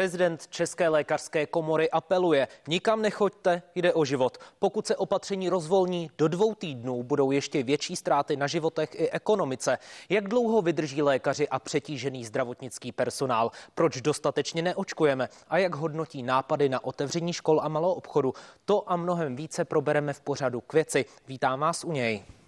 Prezident 0.00 0.46
České 0.46 0.88
lékařské 0.88 1.46
komory 1.46 1.90
apeluje, 1.90 2.48
nikam 2.68 3.02
nechoďte, 3.02 3.62
jde 3.74 3.92
o 3.92 4.04
život. 4.04 4.38
Pokud 4.58 4.86
se 4.86 4.96
opatření 4.96 5.48
rozvolní 5.48 6.10
do 6.18 6.28
dvou 6.28 6.54
týdnů, 6.54 7.02
budou 7.02 7.30
ještě 7.30 7.62
větší 7.62 7.96
ztráty 7.96 8.36
na 8.36 8.46
životech 8.46 8.90
i 8.94 9.10
ekonomice. 9.10 9.78
Jak 10.08 10.28
dlouho 10.28 10.62
vydrží 10.62 11.02
lékaři 11.02 11.48
a 11.48 11.58
přetížený 11.58 12.24
zdravotnický 12.24 12.92
personál? 12.92 13.50
Proč 13.74 14.00
dostatečně 14.00 14.62
neočkujeme? 14.62 15.28
A 15.48 15.58
jak 15.58 15.74
hodnotí 15.74 16.22
nápady 16.22 16.68
na 16.68 16.84
otevření 16.84 17.32
škol 17.32 17.60
a 17.62 17.68
malou 17.68 17.92
obchodu? 17.92 18.34
To 18.64 18.92
a 18.92 18.96
mnohem 18.96 19.36
více 19.36 19.64
probereme 19.64 20.12
v 20.12 20.20
pořadu 20.20 20.60
k 20.60 20.72
věci. 20.72 21.04
Vítám 21.28 21.60
vás 21.60 21.84
u 21.84 21.92
něj. 21.92 22.39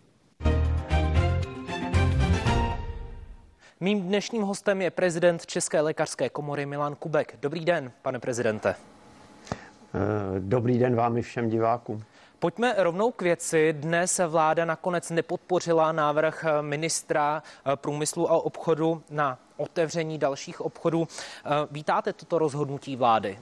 Mým 3.83 4.03
dnešním 4.03 4.43
hostem 4.43 4.83
je 4.83 4.91
prezident 4.91 5.47
České 5.47 5.81
lékařské 5.81 6.29
komory 6.29 6.67
Milan 6.67 6.95
Kubek. 6.95 7.37
Dobrý 7.41 7.65
den, 7.65 7.93
pane 8.03 8.19
prezidente. 8.19 8.75
Eh, 8.75 9.59
dobrý 10.39 10.79
den 10.79 10.97
vám 10.97 11.17
i 11.17 11.23
všem 11.23 11.49
divákům. 11.49 12.05
Pojďme 12.39 12.75
rovnou 12.79 13.11
k 13.11 13.23
věci. 13.23 13.73
Dnes 13.73 14.21
vláda 14.29 14.65
nakonec 14.65 15.11
nepodpořila 15.11 15.93
návrh 15.93 16.45
ministra 16.61 17.43
eh, 17.43 17.77
průmyslu 17.77 18.31
a 18.31 18.45
obchodu 18.45 19.03
na 19.11 19.39
otevření 19.57 20.19
dalších 20.19 20.61
obchodů. 20.61 21.09
Eh, 21.45 21.49
vítáte 21.71 22.13
toto 22.13 22.39
rozhodnutí 22.39 22.97
vlády? 22.97 23.39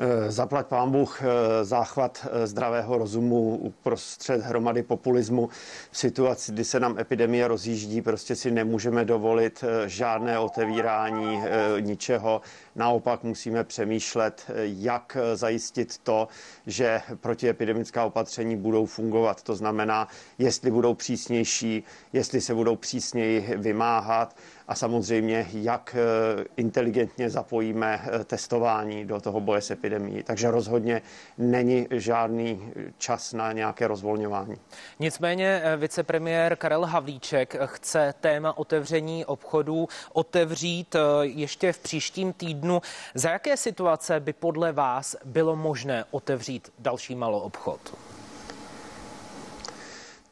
Eh, 0.00 0.30
zaplať 0.32 0.66
pán 0.66 0.90
Bůh 0.90 1.22
eh, 1.22 1.64
záchvat 1.64 2.26
eh, 2.30 2.46
zdravého 2.46 2.98
rozumu 2.98 3.56
uprostřed 3.56 4.40
hromady 4.40 4.82
populismu 4.82 5.48
v 5.90 5.98
situaci, 5.98 6.52
kdy 6.52 6.64
se 6.64 6.80
nám 6.80 6.98
epidemie 6.98 7.48
rozjíždí, 7.48 8.02
prostě 8.02 8.36
si 8.36 8.50
nemůžeme 8.50 9.04
dovolit 9.04 9.64
žádné 9.86 10.38
otevírání 10.38 11.42
ničeho. 11.80 12.40
Naopak 12.78 13.22
musíme 13.22 13.64
přemýšlet, 13.64 14.50
jak 14.64 15.16
zajistit 15.34 15.98
to, 15.98 16.28
že 16.66 17.00
protiepidemická 17.20 18.04
opatření 18.04 18.56
budou 18.56 18.86
fungovat. 18.86 19.42
To 19.42 19.54
znamená, 19.54 20.08
jestli 20.38 20.70
budou 20.70 20.94
přísnější, 20.94 21.84
jestli 22.12 22.40
se 22.40 22.54
budou 22.54 22.76
přísněji 22.76 23.56
vymáhat 23.56 24.36
a 24.68 24.74
samozřejmě, 24.74 25.46
jak 25.52 25.96
eh, 25.98 26.44
inteligentně 26.56 27.30
zapojíme 27.30 28.00
eh, 28.04 28.24
testování 28.24 29.04
do 29.04 29.20
toho 29.20 29.40
boje 29.40 29.60
s 29.60 29.70
epidemí. 29.70 30.22
Takže 30.22 30.50
rozhodně 30.50 31.02
není 31.38 31.86
žádný 31.90 32.72
čas 32.98 33.32
na 33.32 33.52
nějaké 33.52 33.88
rozvolňování. 33.88 34.56
Nicméně 34.98 35.60
eh, 35.64 35.76
vicepremiér 35.76 36.56
Karel 36.56 36.84
Havlíček 36.84 37.56
chce 37.64 38.14
téma 38.20 38.58
otevření 38.58 39.24
obchodů 39.24 39.88
otevřít 40.12 40.96
ještě 41.22 41.72
v 41.72 41.78
příštím 41.78 42.32
týdnu. 42.32 42.67
Za 43.14 43.30
jaké 43.30 43.56
situace 43.56 44.20
by 44.20 44.32
podle 44.32 44.72
vás 44.72 45.16
bylo 45.24 45.56
možné 45.56 46.04
otevřít 46.10 46.72
další 46.78 47.14
malou 47.14 47.40
obchod? 47.40 47.94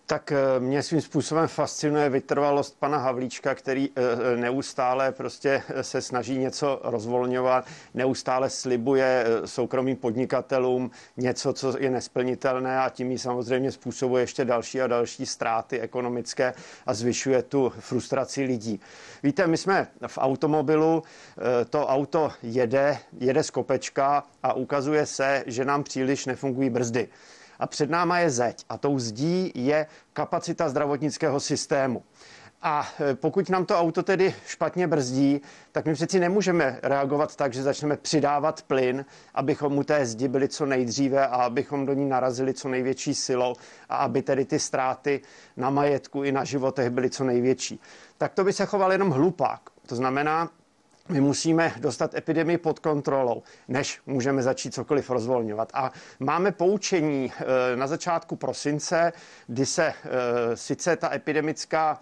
Tak 0.08 0.32
eh, 0.32 0.60
mě 0.60 0.82
svým 0.82 1.00
způsobem 1.00 1.48
fascinuje 1.48 2.08
vytrvalost 2.08 2.78
pana 2.78 2.98
Havlíčka, 2.98 3.54
který 3.54 3.90
eh, 3.96 4.02
eh, 4.02 4.36
neustále 4.36 5.12
prostě 5.12 5.62
se 5.80 6.02
snaží 6.02 6.38
něco 6.38 6.80
rozvolňovat, 6.84 7.66
neustále 7.94 8.50
slibuje 8.50 9.24
soukromým 9.44 9.96
podnikatelům 9.96 10.90
něco, 11.16 11.52
co 11.52 11.78
je 11.78 11.90
nesplnitelné 11.90 12.80
a 12.80 12.88
tím 12.88 13.10
ji 13.10 13.18
samozřejmě 13.18 13.72
způsobuje 13.72 14.22
ještě 14.22 14.44
další 14.44 14.80
a 14.80 14.86
další 14.86 15.26
ztráty 15.26 15.80
ekonomické 15.80 16.54
a 16.86 16.94
zvyšuje 16.94 17.42
tu 17.42 17.72
frustraci 17.78 18.42
lidí. 18.42 18.80
Víte, 19.22 19.46
my 19.46 19.56
jsme 19.56 19.88
v 20.06 20.18
automobilu, 20.18 21.02
to 21.70 21.86
auto 21.86 22.32
jede, 22.42 22.98
jede 23.18 23.42
z 23.42 23.50
kopečka 23.50 24.24
a 24.42 24.52
ukazuje 24.52 25.06
se, 25.06 25.44
že 25.46 25.64
nám 25.64 25.82
příliš 25.82 26.26
nefungují 26.26 26.70
brzdy 26.70 27.08
a 27.58 27.66
před 27.66 27.90
náma 27.90 28.18
je 28.18 28.30
zeď 28.30 28.64
a 28.68 28.78
tou 28.78 28.98
zdí 28.98 29.52
je 29.54 29.86
kapacita 30.12 30.68
zdravotnického 30.68 31.40
systému. 31.40 32.02
A 32.62 32.88
e, 33.10 33.14
pokud 33.14 33.48
nám 33.50 33.66
to 33.66 33.78
auto 33.78 34.02
tedy 34.02 34.34
špatně 34.46 34.86
brzdí, 34.86 35.40
tak 35.72 35.84
my 35.86 35.94
přeci 35.94 36.20
nemůžeme 36.20 36.78
reagovat 36.82 37.36
tak, 37.36 37.52
že 37.54 37.62
začneme 37.62 37.96
přidávat 37.96 38.62
plyn, 38.62 39.04
abychom 39.34 39.72
mu 39.72 39.82
té 39.84 40.06
zdi 40.06 40.28
byli 40.28 40.48
co 40.48 40.66
nejdříve 40.66 41.26
a 41.26 41.34
abychom 41.36 41.86
do 41.86 41.92
ní 41.92 42.08
narazili 42.08 42.54
co 42.54 42.68
největší 42.68 43.14
silou 43.14 43.54
a 43.88 43.96
aby 43.96 44.22
tedy 44.22 44.44
ty 44.44 44.58
ztráty 44.58 45.20
na 45.56 45.70
majetku 45.70 46.22
i 46.22 46.32
na 46.32 46.44
životech 46.44 46.90
byly 46.90 47.10
co 47.10 47.24
největší. 47.24 47.80
Tak 48.18 48.34
to 48.34 48.44
by 48.44 48.52
se 48.52 48.66
choval 48.66 48.92
jenom 48.92 49.10
hlupák. 49.10 49.60
To 49.86 49.96
znamená, 49.96 50.50
my 51.08 51.20
musíme 51.20 51.72
dostat 51.80 52.14
epidemii 52.14 52.58
pod 52.58 52.78
kontrolou, 52.78 53.42
než 53.68 54.00
můžeme 54.06 54.42
začít 54.42 54.74
cokoliv 54.74 55.10
rozvolňovat. 55.10 55.70
A 55.74 55.92
máme 56.20 56.52
poučení 56.52 57.32
eh, 57.38 57.76
na 57.76 57.86
začátku 57.86 58.36
prosince, 58.36 59.12
kdy 59.46 59.66
se 59.66 59.86
eh, 59.86 60.56
sice 60.56 60.96
ta 60.96 61.14
epidemická 61.14 62.00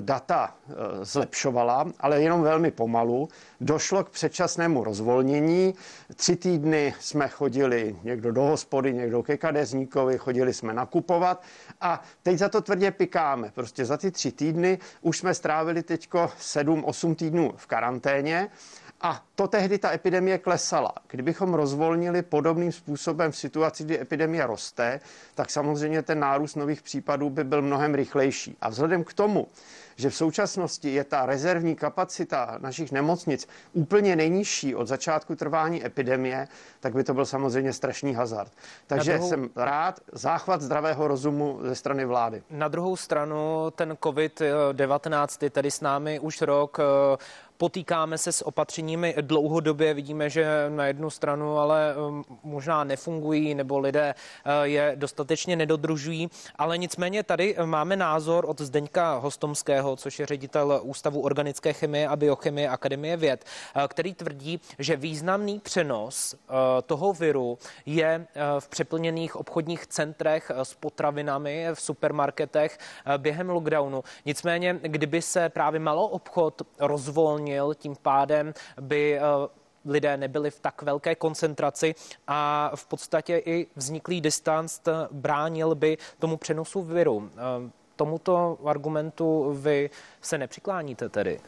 data 0.00 0.54
eh, 0.68 0.74
zlepšovala, 1.04 1.86
ale 2.00 2.22
jenom 2.22 2.42
velmi 2.42 2.70
pomalu. 2.70 3.28
Došlo 3.60 4.04
k 4.04 4.10
předčasnému 4.10 4.84
rozvolnění. 4.84 5.74
Tři 6.14 6.36
týdny 6.36 6.94
jsme 7.00 7.28
chodili 7.28 7.96
někdo 8.02 8.32
do 8.32 8.42
hospody, 8.42 8.92
někdo 8.94 9.22
ke 9.22 9.36
kadeřníkovi, 9.36 10.18
chodili 10.18 10.54
jsme 10.54 10.74
nakupovat 10.74 11.42
a 11.80 12.02
teď 12.22 12.38
za 12.38 12.48
to 12.48 12.60
tvrdě 12.60 12.90
pikáme. 12.90 13.50
Prostě 13.54 13.84
za 13.84 13.96
ty 13.96 14.10
tři 14.10 14.32
týdny 14.32 14.78
už 15.00 15.18
jsme 15.18 15.34
strávili 15.34 15.82
teďko 15.82 16.30
7-8 16.40 17.14
týdnů 17.14 17.52
v 17.56 17.66
karanténě 17.66 18.50
a 19.00 19.24
to 19.34 19.48
tehdy 19.48 19.78
ta 19.78 19.92
epidemie 19.92 20.38
klesala. 20.38 20.92
Kdybychom 21.08 21.54
rozvolnili 21.54 22.22
podobným 22.22 22.72
způsobem 22.72 23.32
v 23.32 23.36
situaci, 23.36 23.84
kdy 23.84 24.00
epidemie 24.00 24.46
roste, 24.46 25.00
tak 25.34 25.50
samozřejmě 25.50 26.02
ten 26.02 26.20
nárůst 26.20 26.54
nových 26.54 26.82
případů 26.82 27.30
by 27.30 27.44
byl 27.44 27.62
mnohem 27.62 27.94
rychlejší. 27.94 28.56
A 28.60 28.68
vzhledem 28.68 29.04
k 29.04 29.12
tomu, 29.12 29.48
že 29.96 30.10
v 30.10 30.16
současnosti 30.16 30.92
je 30.92 31.04
ta 31.04 31.26
rezervní 31.26 31.76
kapacita 31.76 32.58
našich 32.58 32.92
nemocnic 32.92 33.48
úplně 33.72 34.16
nejnižší 34.16 34.74
od 34.74 34.88
začátku 34.88 35.36
trvání 35.36 35.86
epidemie, 35.86 36.48
tak 36.80 36.94
by 36.94 37.04
to 37.04 37.14
byl 37.14 37.26
samozřejmě 37.26 37.72
strašný 37.72 38.14
hazard. 38.14 38.52
Takže 38.86 39.12
druhou... 39.12 39.28
jsem 39.28 39.50
rád, 39.56 40.00
záchvat 40.12 40.60
zdravého 40.60 41.08
rozumu 41.08 41.58
ze 41.62 41.74
strany 41.74 42.04
vlády. 42.04 42.42
Na 42.50 42.68
druhou 42.68 42.96
stranu 42.96 43.70
ten 43.70 43.92
COVID-19 43.92 45.44
je 45.44 45.50
tady 45.50 45.70
s 45.70 45.80
námi 45.80 46.20
už 46.20 46.40
rok. 46.42 46.78
Potýkáme 47.60 48.18
se 48.18 48.32
s 48.32 48.46
opatřeními 48.46 49.14
dlouhodobě, 49.20 49.94
vidíme, 49.94 50.30
že 50.30 50.66
na 50.68 50.86
jednu 50.86 51.10
stranu 51.10 51.58
ale 51.58 51.94
um, 51.96 52.24
možná 52.42 52.84
nefungují 52.84 53.54
nebo 53.54 53.78
lidé 53.78 54.14
uh, 54.14 54.52
je 54.62 54.92
dostatečně 54.94 55.56
nedodržují, 55.56 56.30
ale 56.56 56.78
nicméně 56.78 57.22
tady 57.22 57.56
máme 57.64 57.96
názor 57.96 58.44
od 58.48 58.60
Zdeňka 58.60 59.14
Hostomského, 59.14 59.96
což 59.96 60.18
je 60.18 60.26
ředitel 60.26 60.80
Ústavu 60.82 61.20
organické 61.20 61.72
chemie 61.72 62.08
a 62.08 62.16
biochemie 62.16 62.68
Akademie 62.68 63.16
věd, 63.16 63.44
uh, 63.76 63.82
který 63.88 64.14
tvrdí, 64.14 64.60
že 64.78 64.96
významný 64.96 65.58
přenos 65.58 66.34
uh, 66.34 66.56
toho 66.86 67.12
viru 67.12 67.58
je 67.86 68.26
v 68.58 68.68
přeplněných 68.68 69.36
obchodních 69.36 69.86
centrech 69.86 70.50
s 70.62 70.74
potravinami 70.74 71.66
v 71.74 71.80
supermarketech 71.80 72.78
během 73.16 73.50
lockdownu. 73.50 74.04
Nicméně, 74.26 74.78
kdyby 74.82 75.22
se 75.22 75.48
právě 75.48 75.80
malo 75.80 76.08
obchod 76.08 76.62
rozvolnil, 76.78 77.49
uvolnil, 77.50 77.74
tím 77.74 77.96
pádem 78.02 78.54
by 78.80 79.18
eh, 79.18 79.22
lidé 79.84 80.16
nebyli 80.16 80.50
v 80.50 80.60
tak 80.60 80.82
velké 80.82 81.14
koncentraci 81.14 81.94
a 82.26 82.70
v 82.74 82.86
podstatě 82.86 83.42
i 83.44 83.66
vzniklý 83.76 84.20
distanc 84.20 84.80
bránil 85.10 85.74
by 85.74 85.98
tomu 86.18 86.36
přenosu 86.36 86.82
viru. 86.82 87.30
Eh, 87.32 87.70
tomuto 87.96 88.58
argumentu 88.64 89.52
vy 89.52 89.90
se 90.20 90.38
nepřikláníte 90.38 91.08
tedy? 91.08 91.40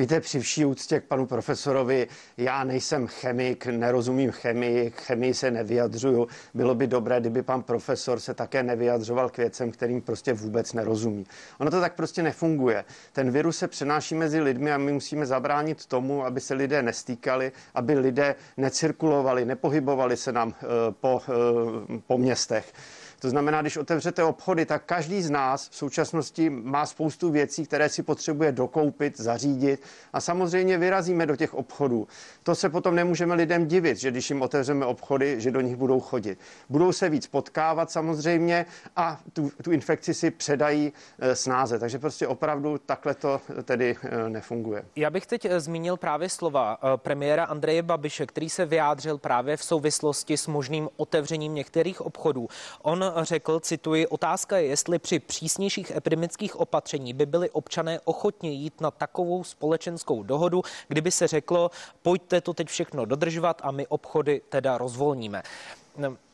Víte, 0.00 0.20
při 0.20 0.40
vší 0.40 0.64
úctě 0.64 1.00
k 1.00 1.04
panu 1.04 1.26
profesorovi, 1.26 2.08
já 2.36 2.64
nejsem 2.64 3.06
chemik, 3.06 3.66
nerozumím 3.66 4.30
chemii, 4.30 4.90
k 4.90 5.00
chemii 5.00 5.34
se 5.34 5.50
nevyjadřuju. 5.50 6.28
Bylo 6.54 6.74
by 6.74 6.86
dobré, 6.86 7.20
kdyby 7.20 7.42
pan 7.42 7.62
profesor 7.62 8.20
se 8.20 8.34
také 8.34 8.62
nevyjadřoval 8.62 9.30
k 9.30 9.36
věcem, 9.36 9.70
kterým 9.70 10.00
prostě 10.02 10.32
vůbec 10.32 10.72
nerozumí. 10.72 11.26
Ono 11.58 11.70
to 11.70 11.80
tak 11.80 11.94
prostě 11.94 12.22
nefunguje. 12.22 12.84
Ten 13.12 13.30
virus 13.30 13.58
se 13.58 13.68
přenáší 13.68 14.14
mezi 14.14 14.40
lidmi 14.40 14.72
a 14.72 14.78
my 14.78 14.92
musíme 14.92 15.26
zabránit 15.26 15.86
tomu, 15.86 16.24
aby 16.24 16.40
se 16.40 16.54
lidé 16.54 16.82
nestýkali, 16.82 17.52
aby 17.74 17.98
lidé 17.98 18.34
necirkulovali, 18.56 19.44
nepohybovali 19.44 20.16
se 20.16 20.32
nám 20.32 20.48
uh, 20.48 20.54
po, 21.00 21.20
uh, 21.28 22.00
po 22.06 22.18
městech. 22.18 22.72
To 23.20 23.30
znamená, 23.30 23.60
když 23.60 23.76
otevřete 23.76 24.24
obchody, 24.24 24.66
tak 24.66 24.84
každý 24.84 25.22
z 25.22 25.30
nás 25.30 25.68
v 25.68 25.76
současnosti 25.76 26.50
má 26.50 26.86
spoustu 26.86 27.30
věcí, 27.30 27.66
které 27.66 27.88
si 27.88 28.02
potřebuje 28.02 28.52
dokoupit, 28.52 29.20
zařídit 29.20 29.82
a 30.12 30.20
samozřejmě 30.20 30.78
vyrazíme 30.78 31.26
do 31.26 31.36
těch 31.36 31.54
obchodů. 31.54 32.08
To 32.42 32.54
se 32.54 32.68
potom 32.68 32.94
nemůžeme 32.94 33.34
lidem 33.34 33.66
divit, 33.66 33.98
že 33.98 34.10
když 34.10 34.30
jim 34.30 34.42
otevřeme 34.42 34.86
obchody, 34.86 35.40
že 35.40 35.50
do 35.50 35.60
nich 35.60 35.76
budou 35.76 36.00
chodit. 36.00 36.38
Budou 36.68 36.92
se 36.92 37.08
víc 37.08 37.26
potkávat 37.26 37.90
samozřejmě 37.90 38.66
a 38.96 39.20
tu, 39.32 39.50
tu 39.62 39.72
infekci 39.72 40.14
si 40.14 40.30
předají 40.30 40.92
e, 41.18 41.36
snáze. 41.36 41.78
Takže 41.78 41.98
prostě 41.98 42.26
opravdu 42.26 42.78
takhle 42.78 43.14
to 43.14 43.40
tedy 43.64 43.96
e, 44.02 44.28
nefunguje. 44.28 44.82
Já 44.96 45.10
bych 45.10 45.26
teď 45.26 45.46
zmínil 45.58 45.96
právě 45.96 46.28
slova 46.28 46.78
premiéra 46.96 47.44
Andreje 47.44 47.82
Babiše, 47.82 48.26
který 48.26 48.50
se 48.50 48.66
vyjádřil 48.66 49.18
právě 49.18 49.56
v 49.56 49.64
souvislosti 49.64 50.36
s 50.36 50.46
možným 50.46 50.88
otevřením 50.96 51.54
některých 51.54 52.00
obchodů. 52.00 52.48
On 52.82 53.09
řekl, 53.22 53.60
cituji, 53.60 54.06
otázka 54.06 54.58
je, 54.58 54.66
jestli 54.66 54.98
při 54.98 55.18
přísnějších 55.18 55.90
epidemických 55.90 56.56
opatření 56.56 57.12
by 57.12 57.26
byli 57.26 57.50
občané 57.50 58.00
ochotně 58.04 58.50
jít 58.50 58.80
na 58.80 58.90
takovou 58.90 59.44
společenskou 59.44 60.22
dohodu, 60.22 60.62
kdyby 60.88 61.10
se 61.10 61.26
řeklo, 61.26 61.70
pojďte 62.02 62.40
to 62.40 62.54
teď 62.54 62.68
všechno 62.68 63.04
dodržovat 63.04 63.60
a 63.64 63.70
my 63.70 63.86
obchody 63.86 64.40
teda 64.48 64.78
rozvolníme. 64.78 65.42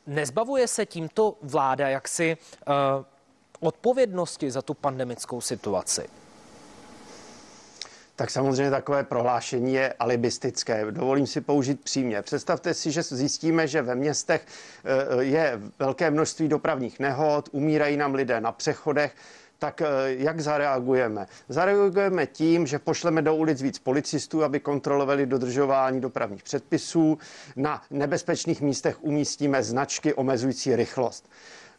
Nezbavuje 0.06 0.68
se 0.68 0.86
tímto 0.86 1.34
vláda 1.42 1.88
jaksi 1.88 2.36
uh, 2.68 2.74
odpovědnosti 3.60 4.50
za 4.50 4.62
tu 4.62 4.74
pandemickou 4.74 5.40
situaci? 5.40 6.08
Tak 8.16 8.30
samozřejmě 8.30 8.70
takové 8.70 9.04
prohlášení 9.04 9.74
je 9.74 9.92
alibistické. 9.98 10.86
Dovolím 10.90 11.26
si 11.26 11.40
použít 11.40 11.80
přímě. 11.84 12.22
Představte 12.22 12.74
si, 12.74 12.90
že 12.90 13.02
zjistíme, 13.02 13.66
že 13.68 13.82
ve 13.82 13.94
městech 13.94 14.46
eh, 14.84 15.22
je 15.24 15.60
velké 15.78 16.10
množství 16.10 16.48
dopravních 16.48 17.00
nehod, 17.00 17.48
umírají 17.52 17.96
nám 17.96 18.14
lidé 18.14 18.40
na 18.40 18.52
přechodech, 18.52 19.14
tak 19.58 19.82
eh, 19.82 19.86
jak 20.06 20.40
zareagujeme? 20.40 21.26
Zareagujeme 21.48 22.26
tím, 22.26 22.66
že 22.66 22.78
pošleme 22.78 23.22
do 23.22 23.34
ulic 23.34 23.62
víc 23.62 23.78
policistů, 23.78 24.44
aby 24.44 24.60
kontrolovali 24.60 25.26
dodržování 25.26 26.00
dopravních 26.00 26.42
předpisů. 26.42 27.18
Na 27.56 27.82
nebezpečných 27.90 28.60
místech 28.60 28.96
umístíme 29.04 29.62
značky 29.62 30.14
omezující 30.14 30.76
rychlost. 30.76 31.28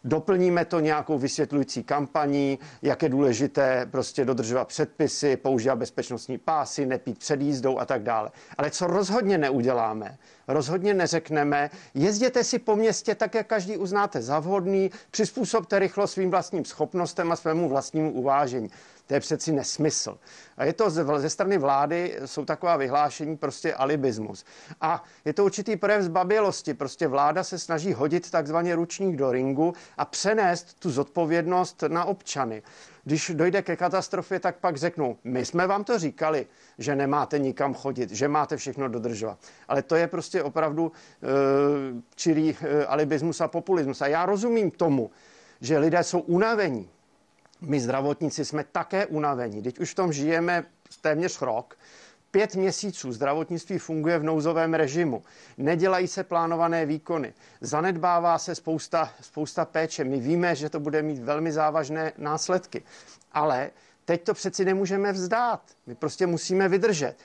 Doplníme 0.03 0.65
to 0.65 0.79
nějakou 0.79 1.17
vysvětlující 1.17 1.83
kampaní, 1.83 2.59
jak 2.81 3.03
je 3.03 3.09
důležité 3.09 3.87
prostě 3.91 4.25
dodržovat 4.25 4.67
předpisy, 4.67 5.37
používat 5.37 5.75
bezpečnostní 5.75 6.37
pásy, 6.37 6.85
nepít 6.85 7.19
před 7.19 7.41
jízdou 7.41 7.79
a 7.79 7.85
tak 7.85 8.03
dále. 8.03 8.31
Ale 8.57 8.71
co 8.71 8.87
rozhodně 8.87 9.37
neuděláme, 9.37 10.17
rozhodně 10.47 10.93
neřekneme, 10.93 11.69
jezděte 11.93 12.43
si 12.43 12.59
po 12.59 12.75
městě 12.75 13.15
tak, 13.15 13.35
jak 13.35 13.47
každý 13.47 13.77
uznáte 13.77 14.21
za 14.21 14.39
vhodný, 14.39 14.91
přizpůsobte 15.11 15.79
rychlost 15.79 16.11
svým 16.11 16.31
vlastním 16.31 16.65
schopnostem 16.65 17.31
a 17.31 17.35
svému 17.35 17.69
vlastnímu 17.69 18.11
uvážení. 18.11 18.69
To 19.07 19.13
je 19.13 19.19
přeci 19.19 19.51
nesmysl. 19.51 20.17
A 20.57 20.65
je 20.65 20.73
to 20.73 20.89
ze 20.89 21.29
strany 21.29 21.57
vlády, 21.57 22.19
jsou 22.25 22.45
taková 22.45 22.77
vyhlášení 22.77 23.37
prostě 23.37 23.73
alibismus. 23.73 24.45
A 24.81 25.03
je 25.25 25.33
to 25.33 25.45
určitý 25.45 25.75
projev 25.75 26.01
zbabělosti. 26.01 26.73
Prostě 26.73 27.07
vláda 27.07 27.43
se 27.43 27.59
snaží 27.59 27.93
hodit 27.93 28.31
takzvaně 28.31 28.75
ručník 28.75 29.15
do 29.15 29.31
ringu 29.31 29.73
a 29.97 30.05
přenést 30.05 30.79
tu 30.79 30.91
zodpovědnost 30.91 31.83
na 31.87 32.05
občany. 32.05 32.63
Když 33.03 33.31
dojde 33.35 33.61
ke 33.61 33.75
katastrofě, 33.75 34.39
tak 34.39 34.55
pak 34.55 34.77
řeknou, 34.77 35.17
my 35.23 35.45
jsme 35.45 35.67
vám 35.67 35.83
to 35.83 35.99
říkali, 35.99 36.47
že 36.77 36.95
nemáte 36.95 37.39
nikam 37.39 37.73
chodit, 37.73 38.11
že 38.11 38.27
máte 38.27 38.57
všechno 38.57 38.87
dodržovat. 38.87 39.39
Ale 39.67 39.81
to 39.81 39.95
je 39.95 40.07
prostě 40.07 40.43
opravdu 40.43 40.91
e, 40.91 41.27
čirý 42.15 42.55
e, 42.61 42.85
alibismus 42.85 43.41
a 43.41 43.47
populismus. 43.47 44.01
A 44.01 44.07
já 44.07 44.25
rozumím 44.25 44.71
tomu, 44.71 45.11
že 45.61 45.77
lidé 45.77 46.03
jsou 46.03 46.19
unavení, 46.19 46.89
my 47.61 47.79
zdravotníci 47.79 48.45
jsme 48.45 48.63
také 48.63 49.05
unavení. 49.05 49.61
Teď 49.61 49.79
už 49.79 49.91
v 49.91 49.95
tom 49.95 50.13
žijeme 50.13 50.63
téměř 51.01 51.41
rok. 51.41 51.77
Pět 52.31 52.55
měsíců 52.55 53.11
zdravotnictví 53.11 53.77
funguje 53.77 54.19
v 54.19 54.23
nouzovém 54.23 54.73
režimu. 54.73 55.23
Nedělají 55.57 56.07
se 56.07 56.23
plánované 56.23 56.85
výkony. 56.85 57.33
Zanedbává 57.61 58.37
se 58.37 58.55
spousta, 58.55 59.11
spousta 59.21 59.65
péče. 59.65 60.03
My 60.03 60.19
víme, 60.19 60.55
že 60.55 60.69
to 60.69 60.79
bude 60.79 61.01
mít 61.01 61.19
velmi 61.19 61.51
závažné 61.51 62.13
následky. 62.17 62.83
Ale 63.31 63.69
teď 64.05 64.23
to 64.23 64.33
přeci 64.33 64.65
nemůžeme 64.65 65.11
vzdát. 65.11 65.61
My 65.85 65.95
prostě 65.95 66.27
musíme 66.27 66.69
vydržet. 66.69 67.15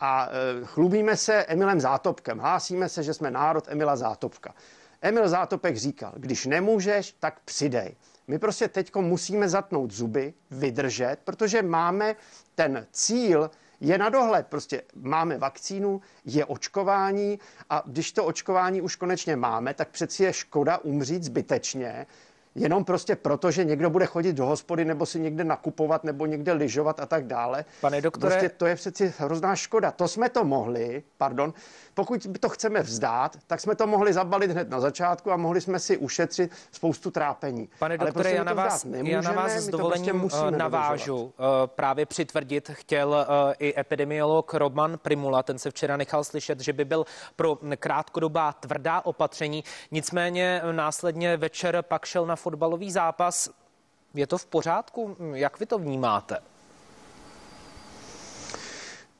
A 0.00 0.28
e, 0.28 0.64
chlubíme 0.64 1.16
se 1.16 1.34
Emilem 1.34 1.80
Zátopkem. 1.80 2.38
Hlásíme 2.38 2.88
se, 2.88 3.02
že 3.02 3.14
jsme 3.14 3.30
národ 3.30 3.64
Emila 3.68 3.96
Zátopka. 3.96 4.54
Emil 5.02 5.28
Zátopek 5.28 5.76
říkal, 5.76 6.12
když 6.16 6.46
nemůžeš, 6.46 7.16
tak 7.20 7.40
přidej. 7.44 7.96
My 8.26 8.38
prostě 8.38 8.68
teď 8.68 8.94
musíme 8.94 9.48
zatnout 9.48 9.90
zuby, 9.90 10.34
vydržet, 10.50 11.16
protože 11.24 11.62
máme 11.62 12.16
ten 12.54 12.86
cíl, 12.92 13.50
je 13.80 13.98
na 13.98 14.08
dohled. 14.08 14.46
Prostě 14.46 14.82
máme 14.94 15.38
vakcínu, 15.38 16.00
je 16.24 16.44
očkování 16.44 17.38
a 17.70 17.82
když 17.86 18.12
to 18.12 18.24
očkování 18.24 18.80
už 18.80 18.96
konečně 18.96 19.36
máme, 19.36 19.74
tak 19.74 19.88
přeci 19.88 20.24
je 20.24 20.32
škoda 20.32 20.78
umřít 20.78 21.24
zbytečně, 21.24 22.06
jenom 22.54 22.84
prostě 22.84 23.16
proto, 23.16 23.50
že 23.50 23.64
někdo 23.64 23.90
bude 23.90 24.06
chodit 24.06 24.32
do 24.32 24.46
hospody 24.46 24.84
nebo 24.84 25.06
si 25.06 25.20
někde 25.20 25.44
nakupovat 25.44 26.04
nebo 26.04 26.26
někde 26.26 26.52
lyžovat 26.52 27.00
a 27.00 27.06
tak 27.06 27.26
dále. 27.26 27.64
Pane 27.80 28.00
doktore... 28.00 28.30
Prostě 28.30 28.48
to 28.48 28.66
je 28.66 28.74
přeci 28.74 29.14
hrozná 29.18 29.56
škoda. 29.56 29.90
To 29.90 30.08
jsme 30.08 30.28
to 30.28 30.44
mohli, 30.44 31.02
pardon, 31.18 31.52
pokud 31.94 32.26
to 32.40 32.48
chceme 32.48 32.80
vzdát, 32.80 33.36
tak 33.46 33.60
jsme 33.60 33.74
to 33.74 33.86
mohli 33.86 34.12
zabalit 34.12 34.50
hned 34.50 34.70
na 34.70 34.80
začátku 34.80 35.32
a 35.32 35.36
mohli 35.36 35.60
jsme 35.60 35.78
si 35.78 35.96
ušetřit 35.96 36.52
spoustu 36.70 37.10
trápení. 37.10 37.68
Pane 37.78 37.98
doktore, 37.98 38.12
prostě 38.12 38.36
já, 38.36 38.44
na 38.44 38.54
vás, 38.54 38.84
já 38.84 39.20
na 39.20 39.32
vás 39.32 39.52
s 39.52 39.68
dovolením 39.68 40.20
prostě 40.20 40.50
navážu. 40.50 41.16
Uh, 41.16 41.30
právě 41.66 42.06
přitvrdit 42.06 42.70
chtěl 42.72 43.08
uh, 43.08 43.52
i 43.58 43.80
epidemiolog 43.80 44.54
Roman 44.54 44.98
Primula, 44.98 45.42
ten 45.42 45.58
se 45.58 45.70
včera 45.70 45.96
nechal 45.96 46.24
slyšet, 46.24 46.60
že 46.60 46.72
by 46.72 46.84
byl 46.84 47.04
pro 47.36 47.58
krátkodobá 47.78 48.52
tvrdá 48.52 49.00
opatření. 49.04 49.64
Nicméně 49.90 50.62
následně 50.72 51.36
večer 51.36 51.82
pak 51.82 52.04
šel 52.04 52.26
na 52.26 52.36
fotbalový 52.42 52.90
zápas. 52.90 53.50
Je 54.14 54.26
to 54.26 54.38
v 54.38 54.46
pořádku? 54.46 55.16
Jak 55.32 55.60
vy 55.60 55.66
to 55.66 55.78
vnímáte? 55.78 56.51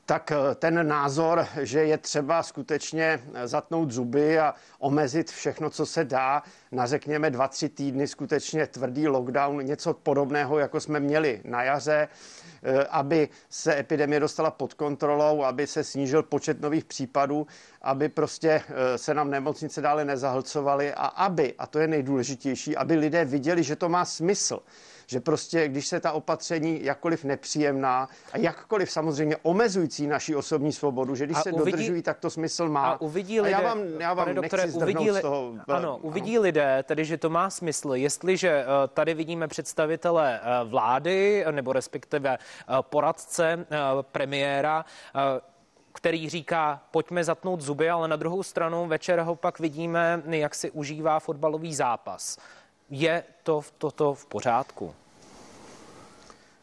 Tak 0.05 0.31
eh, 0.31 0.55
ten 0.55 0.87
názor, 0.87 1.47
že 1.61 1.79
je 1.79 1.97
třeba 1.97 2.43
skutečně 2.43 3.23
eh, 3.33 3.47
zatnout 3.47 3.91
zuby 3.91 4.39
a 4.39 4.53
omezit 4.79 5.31
všechno, 5.31 5.69
co 5.69 5.85
se 5.85 6.03
dá, 6.03 6.43
na 6.71 6.85
řekněme 6.85 7.29
dva, 7.29 7.47
tři 7.47 7.69
týdny 7.69 8.07
skutečně 8.07 8.67
tvrdý 8.67 9.07
lockdown, 9.07 9.65
něco 9.65 9.93
podobného, 9.93 10.59
jako 10.59 10.79
jsme 10.79 10.99
měli 10.99 11.41
na 11.43 11.63
jaře, 11.63 12.07
eh, 12.63 12.83
aby 12.83 13.29
se 13.49 13.79
epidemie 13.79 14.19
dostala 14.19 14.51
pod 14.51 14.73
kontrolou, 14.73 15.43
aby 15.43 15.67
se 15.67 15.83
snížil 15.83 16.23
počet 16.23 16.61
nových 16.61 16.85
případů, 16.85 17.47
aby 17.81 18.09
prostě 18.09 18.61
se 18.95 19.13
nám 19.13 19.29
nemocnice 19.29 19.81
dále 19.81 20.05
nezahlcovaly 20.05 20.93
a 20.93 21.05
aby, 21.05 21.53
a 21.57 21.67
to 21.67 21.79
je 21.79 21.87
nejdůležitější, 21.87 22.77
aby 22.77 22.95
lidé 22.95 23.25
viděli, 23.25 23.63
že 23.63 23.75
to 23.75 23.89
má 23.89 24.05
smysl 24.05 24.59
že 25.07 25.19
prostě, 25.19 25.67
když 25.67 25.87
se 25.87 25.99
ta 25.99 26.11
opatření 26.11 26.83
jakkoliv 26.83 27.23
nepříjemná 27.23 28.09
a 28.31 28.37
jakkoliv 28.37 28.91
samozřejmě 28.91 29.37
omezující 29.41 30.07
naši 30.07 30.35
osobní 30.35 30.73
svobodu, 30.73 31.15
že 31.15 31.25
když 31.25 31.37
a 31.37 31.41
se 31.41 31.51
uvidí, 31.51 31.71
dodržují, 31.71 32.01
tak 32.01 32.19
to 32.19 32.29
smysl 32.29 32.69
má. 32.69 32.87
A 32.87 33.01
uvidí 33.01 33.41
lidé, 33.41 33.55
a 33.55 33.61
já 33.61 33.67
vám, 33.67 33.79
já 33.99 34.13
vám 34.13 34.25
pane 34.25 34.33
doktore, 34.33 34.65
uvidí, 34.65 35.09
z 35.09 35.21
toho, 35.21 35.53
ano, 35.67 35.97
uvidí 36.01 36.35
ano. 36.37 36.43
lidé, 36.43 36.83
tedy, 36.83 37.05
že 37.05 37.17
to 37.17 37.29
má 37.29 37.49
smysl, 37.49 37.93
jestliže 37.93 38.49
eh, 38.49 38.87
tady 38.87 39.13
vidíme 39.13 39.47
představitele 39.47 40.39
eh, 40.39 40.63
vlády, 40.63 41.45
nebo 41.51 41.73
respektive 41.73 42.37
eh, 42.37 42.75
poradce 42.81 43.65
premiéra, 44.01 44.85
který 45.93 46.29
říká, 46.29 46.81
pojďme 46.91 47.23
zatnout 47.23 47.61
zuby, 47.61 47.89
ale 47.89 48.07
na 48.07 48.15
druhou 48.15 48.43
stranu 48.43 48.87
večer 48.87 49.19
ho 49.19 49.35
pak 49.35 49.59
vidíme, 49.59 50.23
jak 50.25 50.55
si 50.55 50.71
užívá 50.71 51.19
fotbalový 51.19 51.75
zápas. 51.75 52.37
Je 52.89 53.23
to 53.43 53.61
toto 53.77 54.13
v 54.13 54.25
pořádku? 54.25 54.95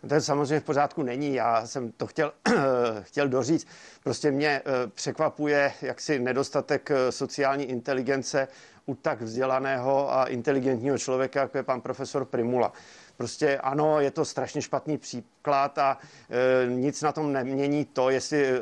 To 0.09 0.21
samozřejmě 0.21 0.61
v 0.61 0.65
pořádku 0.65 1.03
není. 1.03 1.35
Já 1.35 1.67
jsem 1.67 1.93
to 1.93 2.07
chtěl, 2.07 2.33
chtěl 3.01 3.29
doříct. 3.29 3.69
Prostě 4.03 4.31
mě 4.31 4.49
eh, 4.49 4.87
překvapuje 4.87 5.73
jaksi 5.83 6.19
nedostatek 6.19 6.91
eh, 6.91 7.13
sociální 7.13 7.65
inteligence 7.65 8.49
u 8.87 8.95
tak 8.95 9.21
vzdělaného 9.21 10.13
a 10.15 10.25
inteligentního 10.25 10.99
člověka, 10.99 11.41
jako 11.41 11.59
je 11.59 11.63
pan 11.63 11.81
profesor 11.81 12.25
Primula. 12.25 12.73
Prostě 13.17 13.59
ano, 13.59 14.01
je 14.01 14.11
to 14.11 14.25
strašně 14.25 14.63
špatný 14.63 14.99
příklad 14.99 15.79
a 15.79 15.99
e, 16.31 16.71
nic 16.71 17.03
na 17.03 17.13
tom 17.13 17.33
nemění 17.33 17.85
to, 17.85 18.11
jestli 18.11 18.47
e, 18.49 18.61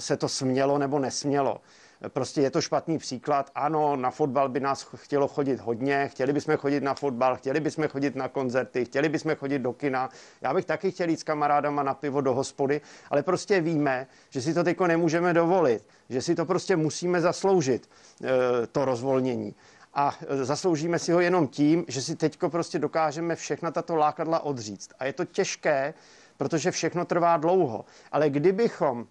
se 0.00 0.16
to 0.16 0.28
smělo 0.28 0.78
nebo 0.78 0.98
nesmělo. 0.98 1.60
Prostě 2.08 2.40
je 2.40 2.50
to 2.50 2.60
špatný 2.60 2.98
příklad. 2.98 3.50
Ano, 3.54 3.96
na 3.96 4.10
fotbal 4.10 4.48
by 4.48 4.60
nás 4.60 4.88
chtělo 4.96 5.28
chodit 5.28 5.60
hodně, 5.60 6.08
chtěli 6.08 6.32
bychom 6.32 6.56
chodit 6.56 6.82
na 6.82 6.94
fotbal, 6.94 7.36
chtěli 7.36 7.60
bychom 7.60 7.88
chodit 7.88 8.16
na 8.16 8.28
koncerty, 8.28 8.84
chtěli 8.84 9.08
bychom 9.08 9.34
chodit 9.36 9.58
do 9.58 9.72
kina. 9.72 10.08
Já 10.40 10.54
bych 10.54 10.64
taky 10.64 10.90
chtěl 10.90 11.08
jít 11.08 11.20
s 11.20 11.22
kamarádama 11.22 11.82
na 11.82 11.94
pivo 11.94 12.20
do 12.20 12.34
hospody, 12.34 12.80
ale 13.10 13.22
prostě 13.22 13.60
víme, 13.60 14.06
že 14.30 14.42
si 14.42 14.54
to 14.54 14.64
teďko 14.64 14.86
nemůžeme 14.86 15.32
dovolit, 15.32 15.84
že 16.08 16.22
si 16.22 16.34
to 16.34 16.44
prostě 16.44 16.76
musíme 16.76 17.20
zasloužit, 17.20 17.88
eh, 18.24 18.28
to 18.66 18.84
rozvolnění. 18.84 19.54
a 19.98 20.14
zasloužíme 20.42 20.98
si 20.98 21.12
ho 21.12 21.20
jenom 21.20 21.48
tím, 21.48 21.84
že 21.88 22.02
si 22.02 22.16
teďko 22.16 22.50
prostě 22.50 22.78
dokážeme 22.78 23.36
všechna 23.36 23.70
tato 23.70 23.96
lákadla 23.96 24.40
odříct. 24.40 24.92
A 24.98 25.04
je 25.04 25.12
to 25.12 25.24
těžké, 25.24 25.94
protože 26.36 26.70
všechno 26.70 27.04
trvá 27.04 27.36
dlouho. 27.36 27.84
Ale 28.12 28.30
kdybychom 28.30 29.06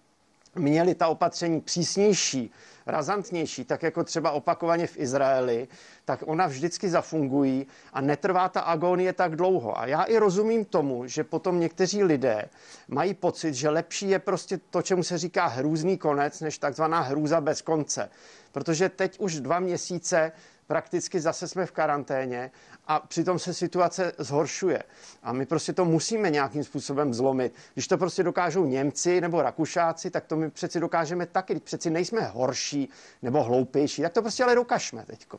měli 0.54 0.94
ta 0.94 1.08
opatření 1.08 1.60
přísnější, 1.60 2.52
razantnější, 2.86 3.64
tak 3.64 3.82
jako 3.82 4.04
třeba 4.04 4.30
opakovaně 4.30 4.86
v 4.86 4.98
Izraeli, 4.98 5.68
tak 6.04 6.20
ona 6.26 6.46
vždycky 6.46 6.90
zafungují 6.90 7.66
a 7.92 8.00
netrvá 8.00 8.48
ta 8.48 8.60
agonie 8.60 9.12
tak 9.12 9.36
dlouho. 9.36 9.78
A 9.78 9.86
já 9.86 10.02
i 10.02 10.18
rozumím 10.18 10.64
tomu, 10.64 11.06
že 11.06 11.24
potom 11.24 11.60
někteří 11.60 12.04
lidé 12.04 12.48
mají 12.88 13.14
pocit, 13.14 13.54
že 13.54 13.68
lepší 13.68 14.10
je 14.10 14.18
prostě 14.18 14.58
to, 14.70 14.82
čemu 14.82 15.02
se 15.02 15.18
říká 15.18 15.46
hrůzný 15.46 15.98
konec, 15.98 16.40
než 16.40 16.58
takzvaná 16.58 17.00
hrůza 17.00 17.40
bez 17.40 17.62
konce. 17.62 18.10
Protože 18.52 18.88
teď 18.88 19.20
už 19.20 19.40
dva 19.40 19.60
měsíce 19.60 20.32
prakticky 20.66 21.20
zase 21.20 21.48
jsme 21.48 21.66
v 21.66 21.72
karanténě 21.72 22.50
a 22.86 23.00
přitom 23.00 23.38
se 23.38 23.54
situace 23.54 24.12
zhoršuje. 24.18 24.82
A 25.22 25.32
my 25.32 25.46
prostě 25.46 25.72
to 25.72 25.84
musíme 25.84 26.30
nějakým 26.30 26.64
způsobem 26.64 27.14
zlomit. 27.14 27.54
Když 27.74 27.88
to 27.88 27.98
prostě 27.98 28.22
dokážou 28.22 28.66
Němci 28.66 29.20
nebo 29.20 29.42
Rakušáci, 29.42 30.10
tak 30.10 30.26
to 30.26 30.36
my 30.36 30.50
přeci 30.50 30.80
dokážeme 30.80 31.26
taky. 31.26 31.60
Přeci 31.60 31.90
nejsme 31.90 32.20
horší 32.20 32.88
nebo 33.22 33.42
hloupější, 33.42 34.02
tak 34.02 34.12
to 34.12 34.22
prostě 34.22 34.44
ale 34.44 34.54
dokažme 34.54 35.04
teďko. 35.04 35.38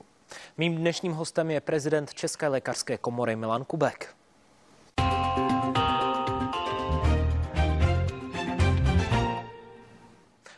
Mým 0.58 0.76
dnešním 0.76 1.14
hostem 1.14 1.52
je 1.52 1.62
prezident 1.62 2.14
České 2.14 2.48
lékařské 2.48 2.98
komory 2.98 3.36
Milan 3.36 3.64
Kubek. 3.64 4.16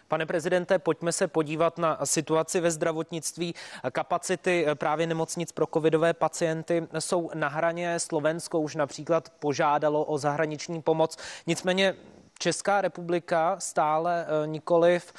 Pane 0.10 0.26
prezidente, 0.26 0.80
pojďme 0.80 1.12
se 1.12 1.28
podívat 1.28 1.78
na 1.78 1.98
situaci 2.04 2.60
ve 2.60 2.72
zdravotnictví. 2.72 3.56
Kapacity 3.92 4.66
právě 4.74 5.08
nemocnic 5.08 5.52
pro 5.52 5.68
covidové 5.74 6.14
pacienty 6.14 6.88
jsou 7.00 7.32
na 7.34 7.48
hraně. 7.48 8.00
Slovensko 8.00 8.60
už 8.60 8.76
například 8.76 9.30
požádalo 9.40 10.04
o 10.04 10.18
zahraniční 10.18 10.82
pomoc. 10.82 11.18
Nicméně 11.48 11.96
Česká 12.40 12.82
republika 12.82 13.56
stále 13.60 14.26
eh, 14.26 14.48
nikoliv. 14.48 15.14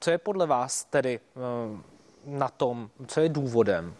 Co 0.00 0.10
je 0.10 0.18
podle 0.18 0.46
vás 0.46 0.84
tedy 0.84 1.20
eh, 1.36 1.40
na 2.24 2.48
tom? 2.48 2.90
Co 3.06 3.20
je 3.20 3.28
důvodem? 3.28 3.94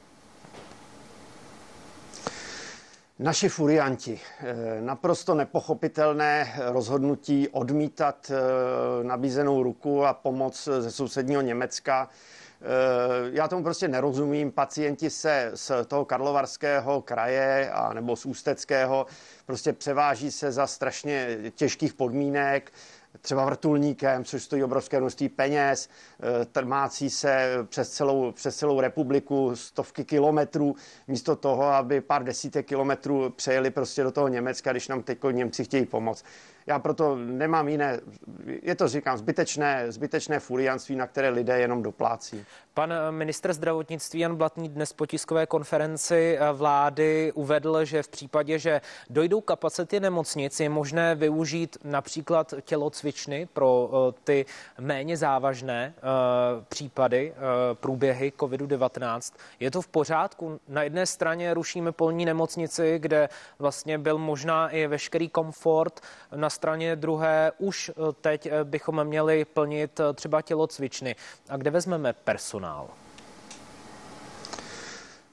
Naši 3.18 3.48
furianti, 3.48 4.20
eh, 4.40 4.80
naprosto 4.80 5.34
nepochopitelné 5.34 6.54
rozhodnutí 6.58 7.48
odmítat 7.48 8.30
eh, 8.30 9.04
nabízenou 9.04 9.62
ruku 9.62 10.04
a 10.04 10.14
pomoc 10.14 10.68
ze 10.78 10.90
sousedního 10.90 11.42
Německa. 11.42 12.08
Eh, 12.08 12.66
já 13.32 13.48
tomu 13.48 13.62
prostě 13.62 13.88
nerozumím. 13.88 14.52
Pacienti 14.52 15.10
se 15.10 15.50
z 15.54 15.70
toho 15.86 16.04
karlovarského 16.04 17.02
kraje 17.02 17.70
a 17.70 17.92
nebo 17.92 18.16
z 18.16 18.26
Ústeckého 18.26 19.06
prostě 19.46 19.72
převáží 19.72 20.30
se 20.30 20.52
za 20.52 20.66
strašně 20.66 21.38
těžkých 21.54 21.94
podmínek 21.94 22.72
třeba 23.20 23.44
vrtulníkem, 23.44 24.24
což 24.24 24.42
stojí 24.42 24.64
obrovské 24.64 25.00
množství 25.00 25.28
peněz, 25.28 25.88
eh, 26.42 26.44
trmácí 26.44 27.10
se 27.10 27.50
přes 27.68 27.90
celou, 27.90 28.32
přes 28.32 28.56
celou 28.56 28.80
republiku 28.80 29.56
stovky 29.56 30.04
kilometrů, 30.04 30.76
místo 31.08 31.36
toho, 31.36 31.64
aby 31.64 32.00
pár 32.00 32.24
desítek 32.24 32.66
kilometrů 32.66 33.30
přejeli 33.30 33.70
prostě 33.70 34.02
do 34.02 34.12
toho 34.12 34.28
Německa, 34.28 34.72
když 34.72 34.88
nám 34.88 35.02
teď 35.02 35.18
Němci 35.30 35.64
chtějí 35.64 35.86
pomoct. 35.86 36.24
Já 36.66 36.78
proto 36.78 37.16
nemám 37.16 37.68
jiné, 37.68 38.00
je 38.62 38.74
to 38.74 38.88
říkám, 38.88 39.18
zbytečné, 39.18 39.92
zbytečné 39.92 40.40
furianství, 40.40 40.96
na 40.96 41.06
které 41.06 41.28
lidé 41.28 41.60
jenom 41.60 41.82
doplácí. 41.82 42.44
Pan 42.74 42.94
ministr 43.10 43.52
zdravotnictví 43.52 44.20
Jan 44.20 44.36
Blatný 44.36 44.68
dnes 44.68 44.92
po 44.92 45.06
tiskové 45.06 45.46
konferenci 45.46 46.38
vlády 46.52 47.32
uvedl, 47.34 47.84
že 47.84 48.02
v 48.02 48.08
případě, 48.08 48.58
že 48.58 48.80
dojdou 49.10 49.40
kapacity 49.40 50.00
nemocnic, 50.00 50.60
je 50.60 50.68
možné 50.68 51.14
využít 51.14 51.76
například 51.84 52.54
tělocvičny 52.64 53.48
pro 53.52 53.90
eh, 53.92 54.20
ty 54.24 54.46
méně 54.80 55.16
závažné 55.16 55.94
eh, 55.96 56.00
případy, 56.68 57.32
eh, 57.36 57.74
průběhy 57.74 58.32
COVID-19. 58.38 59.34
Je 59.60 59.70
to 59.70 59.82
v 59.82 59.88
pořádku? 59.88 60.60
Na 60.68 60.82
jedné 60.82 61.06
straně 61.06 61.54
rušíme 61.54 61.92
polní 61.92 62.24
nemocnici, 62.24 62.98
kde 62.98 63.28
vlastně 63.58 63.98
byl 63.98 64.18
možná 64.18 64.68
i 64.68 64.86
veškerý 64.86 65.28
komfort 65.28 66.00
na 66.36 66.50
straně 66.54 66.96
druhé 66.96 67.52
už 67.58 67.90
eh, 67.90 68.12
teď 68.20 68.46
eh, 68.46 68.64
bychom 68.64 69.04
měli 69.04 69.44
plnit 69.44 70.00
eh, 70.00 70.12
třeba 70.12 70.42
tělocvičny. 70.42 71.16
A 71.48 71.56
kde 71.56 71.70
vezmeme 71.70 72.12
personál? 72.12 72.90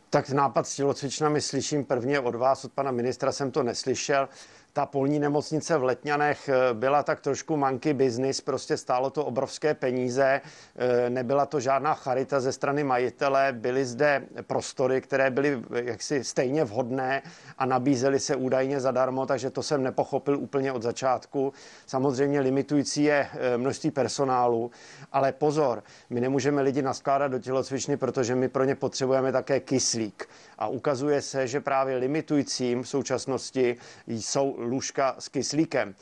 Tak 0.09 0.29
nápad 0.29 0.67
s 0.67 0.75
tělocvičnami 0.75 1.41
slyším 1.41 1.85
prvně 1.85 2.19
od 2.19 2.35
vás, 2.35 2.65
od 2.65 2.71
pana 2.71 2.91
ministra 2.91 3.31
jsem 3.31 3.51
to 3.51 3.63
neslyšel 3.63 4.29
ta 4.73 4.85
polní 4.85 5.19
nemocnice 5.19 5.77
v 5.77 5.83
Letňanech 5.83 6.49
eh, 6.49 6.73
byla 6.73 7.03
tak 7.03 7.21
trošku 7.21 7.57
monkey 7.57 7.93
business, 7.93 8.41
prostě 8.41 8.77
stálo 8.77 9.09
to 9.09 9.25
obrovské 9.25 9.73
peníze, 9.73 10.41
eh, 10.75 11.09
nebyla 11.09 11.45
to 11.45 11.59
žádná 11.59 11.93
charita 11.93 12.39
ze 12.39 12.51
strany 12.51 12.83
majitele, 12.83 13.53
byly 13.53 13.85
zde 13.85 14.23
prostory, 14.47 15.01
které 15.01 15.31
byly 15.31 15.61
eh, 15.73 15.83
jaksi 15.83 16.23
stejně 16.23 16.63
vhodné 16.63 17.21
a 17.57 17.65
nabízely 17.65 18.19
se 18.19 18.35
údajně 18.35 18.79
zadarmo, 18.79 19.25
takže 19.25 19.49
to 19.49 19.63
jsem 19.63 19.83
nepochopil 19.83 20.37
úplně 20.37 20.71
od 20.71 20.83
začátku. 20.83 21.53
Samozřejmě 21.87 22.39
limitující 22.39 23.03
je 23.03 23.27
množství 23.57 23.91
personálu, 23.91 24.71
ale 25.11 25.31
pozor, 25.31 25.83
my 26.09 26.21
nemůžeme 26.21 26.61
lidi 26.61 26.81
naskládat 26.81 27.27
do 27.27 27.39
tělocvičny, 27.39 27.97
protože 27.97 28.35
my 28.35 28.49
pro 28.49 28.63
ně 28.63 28.75
potřebujeme 28.75 29.31
také 29.31 29.59
kyslík. 29.59 30.29
A 30.61 30.67
ukazuje 30.67 31.21
se, 31.21 31.47
že 31.47 31.61
právě 31.61 31.97
limitujícím 31.97 32.83
v 32.83 32.89
současnosti 32.89 33.75
jsou 34.07 34.55
lůžka 34.57 35.15
s 35.19 35.29
kyslíkem. 35.29 35.95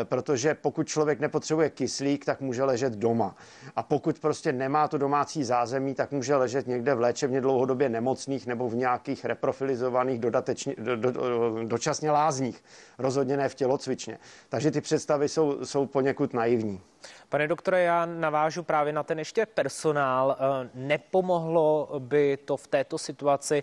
E, 0.00 0.04
protože 0.04 0.54
pokud 0.54 0.88
člověk 0.88 1.20
nepotřebuje 1.20 1.70
kyslík, 1.70 2.24
tak 2.24 2.40
může 2.40 2.64
ležet 2.64 2.92
doma. 2.92 3.36
A 3.76 3.82
pokud 3.82 4.18
prostě 4.18 4.52
nemá 4.52 4.88
to 4.88 4.98
domácí 4.98 5.44
zázemí, 5.44 5.94
tak 5.94 6.12
může 6.12 6.36
ležet 6.36 6.66
někde 6.66 6.94
v 6.94 7.00
léčebně 7.00 7.40
dlouhodobě 7.40 7.88
nemocných 7.88 8.46
nebo 8.46 8.68
v 8.68 8.74
nějakých 8.74 9.24
reprofilizovaných 9.24 10.18
dodatečně, 10.18 10.74
do, 10.78 10.96
do, 10.96 11.10
do, 11.10 11.64
dočasně 11.64 12.10
lázních. 12.10 12.64
Rozhodně 12.98 13.36
ne 13.36 13.48
v 13.48 13.54
tělocvičně. 13.54 14.18
Takže 14.48 14.70
ty 14.70 14.80
představy 14.80 15.28
jsou, 15.28 15.64
jsou 15.64 15.86
poněkud 15.86 16.34
naivní. 16.34 16.80
Pane 17.28 17.48
doktore, 17.48 17.82
já 17.82 18.06
navážu 18.06 18.62
právě 18.62 18.92
na 18.92 19.02
ten 19.02 19.18
ještě 19.18 19.46
personál. 19.46 20.36
E, 20.40 20.70
nepomohlo 20.74 21.88
by 21.98 22.36
to 22.36 22.56
v 22.56 22.66
této 22.66 22.98
situaci, 22.98 23.62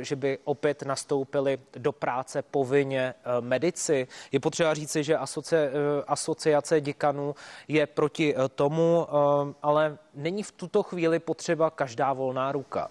že 0.00 0.16
by 0.16 0.38
opět 0.44 0.82
nastoupili 0.82 1.58
do 1.76 1.92
práce 1.92 2.42
povinně 2.42 3.14
medici? 3.40 4.08
Je 4.32 4.40
potřeba 4.40 4.74
říci, 4.74 5.04
že 5.04 5.16
asoci, 5.16 5.56
asociace 6.06 6.80
děkanů 6.80 7.34
je 7.68 7.86
proti 7.86 8.34
tomu, 8.54 9.06
ale 9.62 9.98
není 10.14 10.42
v 10.42 10.52
tuto 10.52 10.82
chvíli 10.82 11.18
potřeba 11.18 11.70
každá 11.70 12.12
volná 12.12 12.52
ruka. 12.52 12.90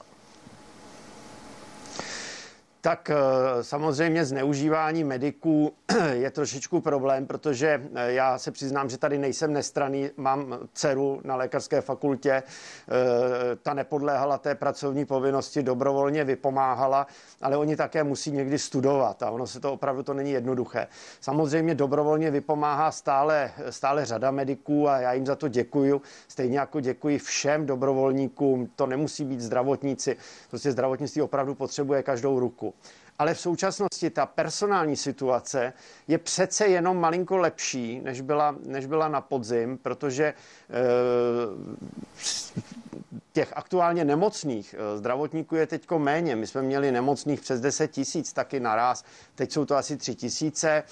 Tak 2.86 3.10
eh, 3.10 3.16
samozřejmě 3.64 4.26
zneužívání 4.26 5.04
mediků 5.04 5.74
je 6.12 6.32
trošičku 6.32 6.82
problém, 6.82 7.28
protože 7.28 7.90
eh, 7.96 8.14
já 8.14 8.38
se 8.38 8.52
přiznám, 8.52 8.90
že 8.90 8.98
tady 8.98 9.18
nejsem 9.18 9.54
nestraný, 9.54 10.10
mám 10.18 10.60
dceru 10.74 11.22
na 11.24 11.36
lékařské 11.36 11.82
fakultě, 11.82 12.32
eh, 12.32 12.44
ta 13.56 13.74
nepodléhala 13.74 14.38
té 14.38 14.56
pracovní 14.56 15.06
povinnosti, 15.06 15.64
dobrovolně 15.64 16.24
vypomáhala, 16.24 17.08
ale 17.42 17.58
oni 17.58 17.76
také 17.76 18.04
musí 18.04 18.32
někdy 18.32 18.60
studovat 18.60 19.24
a 19.24 19.30
ono 19.32 19.48
se 19.48 19.60
to 19.60 19.74
opravdu 19.74 20.04
to 20.04 20.14
není 20.14 20.32
jednoduché. 20.32 20.88
Samozřejmě 21.22 21.76
dobrovolně 21.76 22.32
vypomáhá 22.32 22.92
stále, 22.92 23.52
stále 23.70 24.06
řada 24.06 24.32
mediků 24.32 24.90
a 24.90 25.00
já 25.00 25.14
jim 25.14 25.26
za 25.26 25.36
to 25.36 25.48
děkuju, 25.48 26.02
stejně 26.28 26.60
jako 26.60 26.80
děkuji 26.80 27.20
všem 27.20 27.66
dobrovolníkům, 27.66 28.70
to 28.76 28.88
nemusí 28.88 29.26
být 29.26 29.42
zdravotníci, 29.42 30.18
prostě 30.50 30.72
zdravotnictví 30.72 31.22
opravdu 31.22 31.56
potřebuje 31.56 32.04
každou 32.04 32.40
ruku. 32.40 32.73
Ale 33.20 33.34
v 33.34 33.40
současnosti 33.40 34.10
ta 34.10 34.26
personální 34.26 34.96
situace 34.96 35.74
je 36.08 36.18
přece 36.18 36.68
jenom 36.68 36.98
malinko 36.98 37.38
lepší, 37.38 38.00
než 38.00 38.22
byla, 38.22 38.56
než 38.66 38.86
byla 38.86 39.08
na 39.08 39.22
podzim, 39.22 39.78
protože 39.78 40.24
e, 40.24 40.34
těch 43.34 43.54
aktuálně 43.56 44.06
nemocných 44.06 44.76
e, 44.78 44.98
zdravotníků 44.98 45.56
je 45.56 45.68
teď 45.68 45.92
méně. 45.98 46.36
My 46.36 46.48
jsme 46.48 46.62
měli 46.62 46.92
nemocných 46.92 47.42
přes 47.42 47.62
10 47.62 47.92
tisíc 47.92 48.34
taky 48.34 48.60
naraz, 48.60 49.04
teď 49.36 49.52
jsou 49.52 49.66
to 49.66 49.76
asi 49.76 49.98
3 49.98 50.16
tisíce. 50.16 50.84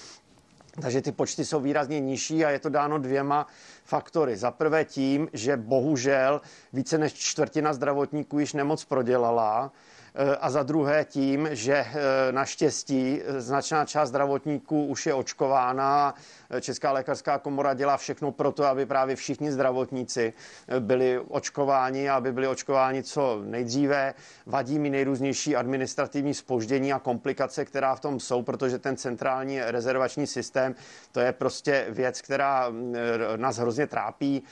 Takže 0.80 1.02
ty 1.02 1.12
počty 1.12 1.44
jsou 1.44 1.60
výrazně 1.60 2.00
nižší 2.00 2.44
a 2.44 2.50
je 2.50 2.58
to 2.58 2.68
dáno 2.68 2.98
dvěma, 2.98 3.46
faktory. 3.84 4.36
Za 4.36 4.50
prvé 4.50 4.84
tím, 4.84 5.28
že 5.32 5.56
bohužel 5.56 6.40
více 6.72 6.98
než 6.98 7.12
čtvrtina 7.12 7.72
zdravotníků 7.72 8.38
již 8.38 8.52
nemoc 8.52 8.84
prodělala, 8.84 9.72
Eh, 9.72 9.91
a 10.40 10.50
za 10.50 10.62
druhé 10.62 11.04
tím, 11.04 11.48
že 11.52 11.74
eh, 11.74 11.92
naštěstí 12.32 13.20
značná 13.38 13.84
část 13.84 14.08
zdravotníků 14.08 14.86
už 14.86 15.06
je 15.06 15.14
očkována. 15.14 16.14
Česká 16.60 16.92
lékařská 16.92 17.38
komora 17.38 17.74
dělá 17.74 17.96
všechno 17.96 18.32
pro 18.32 18.52
to, 18.52 18.64
aby 18.64 18.86
právě 18.86 19.16
všichni 19.16 19.52
zdravotníci 19.52 20.32
eh, 20.68 20.80
byli 20.80 21.18
očkováni, 21.18 22.10
aby 22.10 22.32
byli 22.32 22.46
očkováni 22.48 23.02
co 23.02 23.40
nejdříve. 23.44 24.14
Vadí 24.46 24.78
mi 24.78 24.90
nejrůznější 24.90 25.56
administrativní 25.56 26.34
spoždění 26.34 26.92
a 26.92 26.98
komplikace, 26.98 27.64
která 27.64 27.94
v 27.94 28.00
tom 28.00 28.20
jsou, 28.20 28.42
protože 28.42 28.78
ten 28.78 28.96
centrální 28.96 29.60
rezervační 29.60 30.26
systém, 30.26 30.74
to 31.12 31.20
je 31.20 31.32
prostě 31.32 31.86
věc, 31.88 32.20
která 32.20 32.68
mm, 32.68 32.94
nás 33.36 33.56
hrozně 33.56 33.86
trápí. 33.86 34.42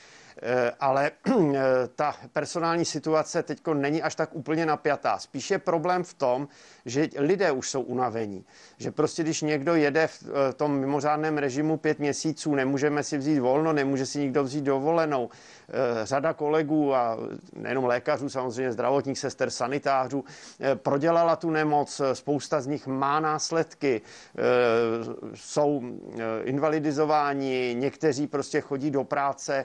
Eh, 0.43 0.73
ale 0.81 1.11
eh, 1.55 1.61
ta 1.97 2.17
personální 2.33 2.85
situace 2.85 3.43
teď 3.43 3.61
není 3.75 4.03
až 4.03 4.15
tak 4.15 4.31
úplně 4.33 4.67
napjatá. 4.67 5.19
Spíš 5.19 5.51
je 5.51 5.59
problém 5.59 6.05
v 6.05 6.15
tom, 6.15 6.49
že 6.87 7.09
lidé 7.17 7.53
už 7.53 7.71
jsou 7.71 7.83
unavení. 7.83 8.45
Že 8.79 8.91
prostě 8.91 9.23
když 9.23 9.43
někdo 9.43 9.75
jede 9.75 10.07
v 10.07 10.23
eh, 10.23 10.53
tom 10.53 10.79
mimořádném 10.79 11.39
režimu 11.39 11.77
pět 11.77 11.99
měsíců, 11.99 12.55
nemůžeme 12.55 13.03
si 13.03 13.19
vzít 13.19 13.39
volno, 13.39 13.73
nemůže 13.73 14.07
si 14.07 14.19
nikdo 14.19 14.45
vzít 14.45 14.65
dovolenou. 14.65 15.31
Řada 16.05 16.33
kolegů 16.33 16.95
a 16.95 17.19
nejenom 17.57 17.85
lékařů, 17.85 18.29
samozřejmě 18.29 18.73
zdravotních 18.73 19.19
sester, 19.19 19.51
sanitářů, 19.51 20.25
prodělala 20.75 21.37
tu 21.37 21.51
nemoc, 21.51 22.01
spousta 22.13 22.61
z 22.61 22.67
nich 22.67 22.87
má 22.87 23.21
následky, 23.21 24.01
jsou 25.35 25.83
invalidizováni, 26.43 27.77
někteří 27.79 28.27
prostě 28.27 28.61
chodí 28.61 28.91
do 28.91 29.05
práce 29.05 29.65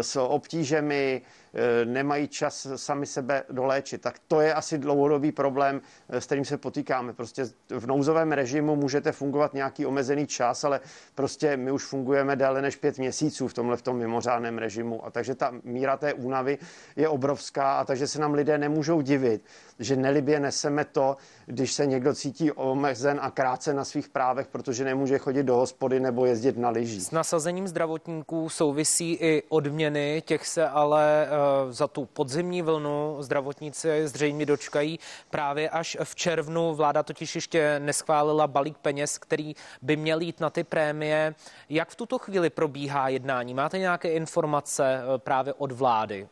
s 0.00 0.16
obtížemi, 0.16 1.22
Eh, 1.22 1.41
nemají 1.84 2.28
čas 2.28 2.66
sami 2.76 3.06
sebe 3.06 3.42
doléčit. 3.50 4.00
Tak 4.00 4.18
to 4.28 4.40
je 4.40 4.54
asi 4.54 4.78
dlouhodobý 4.78 5.32
problém, 5.32 5.80
eh, 6.08 6.20
s 6.20 6.26
kterým 6.26 6.44
se 6.44 6.58
potýkáme. 6.58 7.12
Prostě 7.12 7.44
v 7.68 7.86
nouzovém 7.86 8.32
režimu 8.32 8.76
můžete 8.76 9.12
fungovat 9.12 9.54
nějaký 9.54 9.86
omezený 9.86 10.26
čas, 10.26 10.64
ale 10.64 10.80
prostě 11.14 11.56
my 11.56 11.72
už 11.72 11.84
fungujeme 11.84 12.36
déle 12.36 12.62
než 12.62 12.76
pět 12.76 12.98
měsíců 12.98 13.48
v 13.48 13.54
tomhle 13.54 13.76
v 13.76 13.82
tom 13.82 13.96
mimořádném 13.96 14.58
režimu. 14.58 15.06
A 15.06 15.10
takže 15.10 15.34
ta 15.34 15.52
míra 15.64 15.96
té 15.96 16.14
únavy 16.14 16.58
je 16.96 17.08
obrovská 17.08 17.78
a 17.78 17.84
takže 17.84 18.06
se 18.06 18.20
nám 18.20 18.34
lidé 18.34 18.58
nemůžou 18.58 19.00
divit, 19.00 19.44
že 19.78 19.96
nelibě 19.96 20.40
neseme 20.40 20.84
to, 20.84 21.16
když 21.46 21.72
se 21.72 21.86
někdo 21.86 22.14
cítí 22.14 22.52
omezen 22.52 23.18
a 23.22 23.30
krátce 23.30 23.74
na 23.74 23.84
svých 23.84 24.08
právech, 24.08 24.46
protože 24.46 24.84
nemůže 24.84 25.18
chodit 25.18 25.42
do 25.42 25.56
hospody 25.56 26.00
nebo 26.00 26.26
jezdit 26.26 26.58
na 26.58 26.70
lyžích. 26.70 27.02
S 27.02 27.10
nasazením 27.10 27.68
zdravotníků 27.68 28.48
souvisí 28.48 29.12
i 29.20 29.42
odměny, 29.48 30.22
těch 30.26 30.46
se 30.46 30.68
ale 30.68 31.28
za 31.70 31.88
tu 31.88 32.04
podzimní 32.04 32.62
vlnu 32.62 33.16
zdravotníci 33.20 34.08
zřejmě 34.08 34.46
dočkají 34.46 34.98
právě 35.30 35.70
až 35.70 35.96
v 36.04 36.14
červnu. 36.14 36.74
Vláda 36.74 37.02
totiž 37.02 37.34
ještě 37.34 37.80
neschválila 37.80 38.46
balík 38.46 38.78
peněz, 38.78 39.18
který 39.18 39.54
by 39.82 39.96
měl 39.96 40.20
jít 40.20 40.40
na 40.40 40.50
ty 40.50 40.64
prémie. 40.64 41.34
Jak 41.68 41.90
v 41.90 41.94
tuto 41.94 42.18
chvíli 42.18 42.50
probíhá 42.50 43.08
jednání? 43.08 43.54
Máte 43.54 43.78
nějaké 43.78 44.12
informace 44.12 45.02
eh, 45.02 45.18
právě 45.18 45.54
od 45.54 45.72
vlády? 45.72 46.28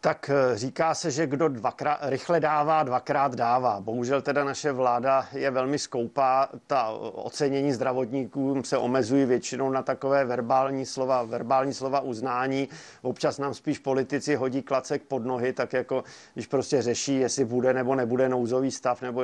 Tak 0.00 0.30
eh, 0.30 0.58
říká 0.58 0.94
se, 0.94 1.10
že 1.10 1.26
kdo 1.26 1.48
dvakrát, 1.48 1.98
rychle 2.02 2.40
dává, 2.40 2.82
dvakrát 2.82 3.34
dává. 3.34 3.80
Bohužel 3.80 4.22
teda 4.22 4.44
naše 4.44 4.72
vláda 4.72 5.26
je 5.32 5.50
velmi 5.50 5.78
skoupá. 5.78 6.48
Ta 6.66 6.88
ocenění 7.12 7.72
zdravotníků 7.72 8.62
se 8.64 8.78
omezují 8.78 9.24
většinou 9.24 9.70
na 9.70 9.82
takové 9.82 10.24
verbální 10.24 10.86
slova, 10.86 11.22
verbální 11.22 11.74
slova 11.74 12.00
uznání. 12.00 12.68
Občas 13.02 13.38
nám 13.38 13.54
spíš 13.54 13.78
politici 13.78 14.34
hodí 14.34 14.62
klacek 14.62 15.02
pod 15.02 15.24
nohy, 15.24 15.52
tak 15.52 15.72
jako 15.72 16.04
když 16.34 16.46
prostě 16.46 16.82
řeší, 16.82 17.16
jestli 17.16 17.44
bude 17.44 17.74
nebo 17.74 17.94
nebude 17.94 18.28
nouzový 18.28 18.70
stav, 18.70 19.02
nebo 19.02 19.22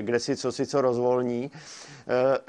kde 0.00 0.20
si 0.20 0.36
co 0.36 0.52
si 0.52 0.66
co 0.66 0.80
rozvolní. 0.80 1.50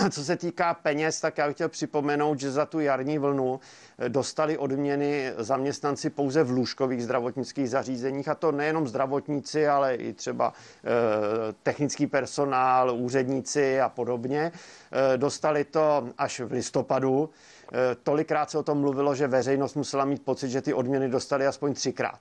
Eh, 0.03 0.09
co 0.09 0.23
se 0.23 0.35
týká 0.37 0.73
peněz, 0.73 1.21
tak 1.21 1.37
já 1.37 1.47
bych 1.47 1.55
chtěl 1.55 1.69
připomenout, 1.69 2.39
že 2.39 2.51
za 2.51 2.65
tu 2.65 2.79
jarní 2.79 3.17
vlnu 3.17 3.59
dostali 4.07 4.57
odměny 4.57 5.33
zaměstnanci 5.37 6.09
pouze 6.09 6.43
v 6.43 6.51
lůžkových 6.51 7.03
zdravotnických 7.03 7.64
zařízeních, 7.67 8.27
a 8.27 8.35
to 8.35 8.51
nejenom 8.51 8.87
zdravotníci, 8.87 9.67
ale 9.67 9.95
i 9.95 10.13
třeba 10.13 10.53
eh, 10.53 11.53
technický 11.63 12.07
personál, 12.07 12.95
úředníci 12.95 13.81
a 13.81 13.89
podobně. 13.89 14.51
Eh, 14.51 15.17
dostali 15.17 15.63
to 15.63 16.09
až 16.17 16.39
v 16.39 16.51
listopadu. 16.51 17.29
Eh, 17.73 17.95
tolikrát 18.03 18.49
se 18.51 18.57
o 18.57 18.63
tom 18.63 18.79
mluvilo, 18.79 19.15
že 19.15 19.27
veřejnost 19.27 19.75
musela 19.75 20.05
mít 20.05 20.25
pocit, 20.25 20.49
že 20.49 20.61
ty 20.61 20.73
odměny 20.73 21.09
dostali 21.09 21.47
aspoň 21.47 21.73
třikrát. 21.73 22.19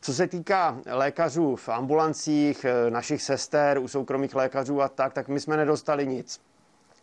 Co 0.00 0.14
se 0.14 0.26
týká 0.26 0.78
lékařů 0.86 1.56
v 1.56 1.68
ambulancích, 1.68 2.66
našich 2.88 3.22
sester, 3.22 3.78
u 3.78 3.88
soukromých 3.88 4.34
lékařů 4.34 4.82
a 4.82 4.88
tak, 4.88 5.12
tak 5.12 5.28
my 5.28 5.40
jsme 5.40 5.56
nedostali 5.56 6.06
nic. 6.06 6.40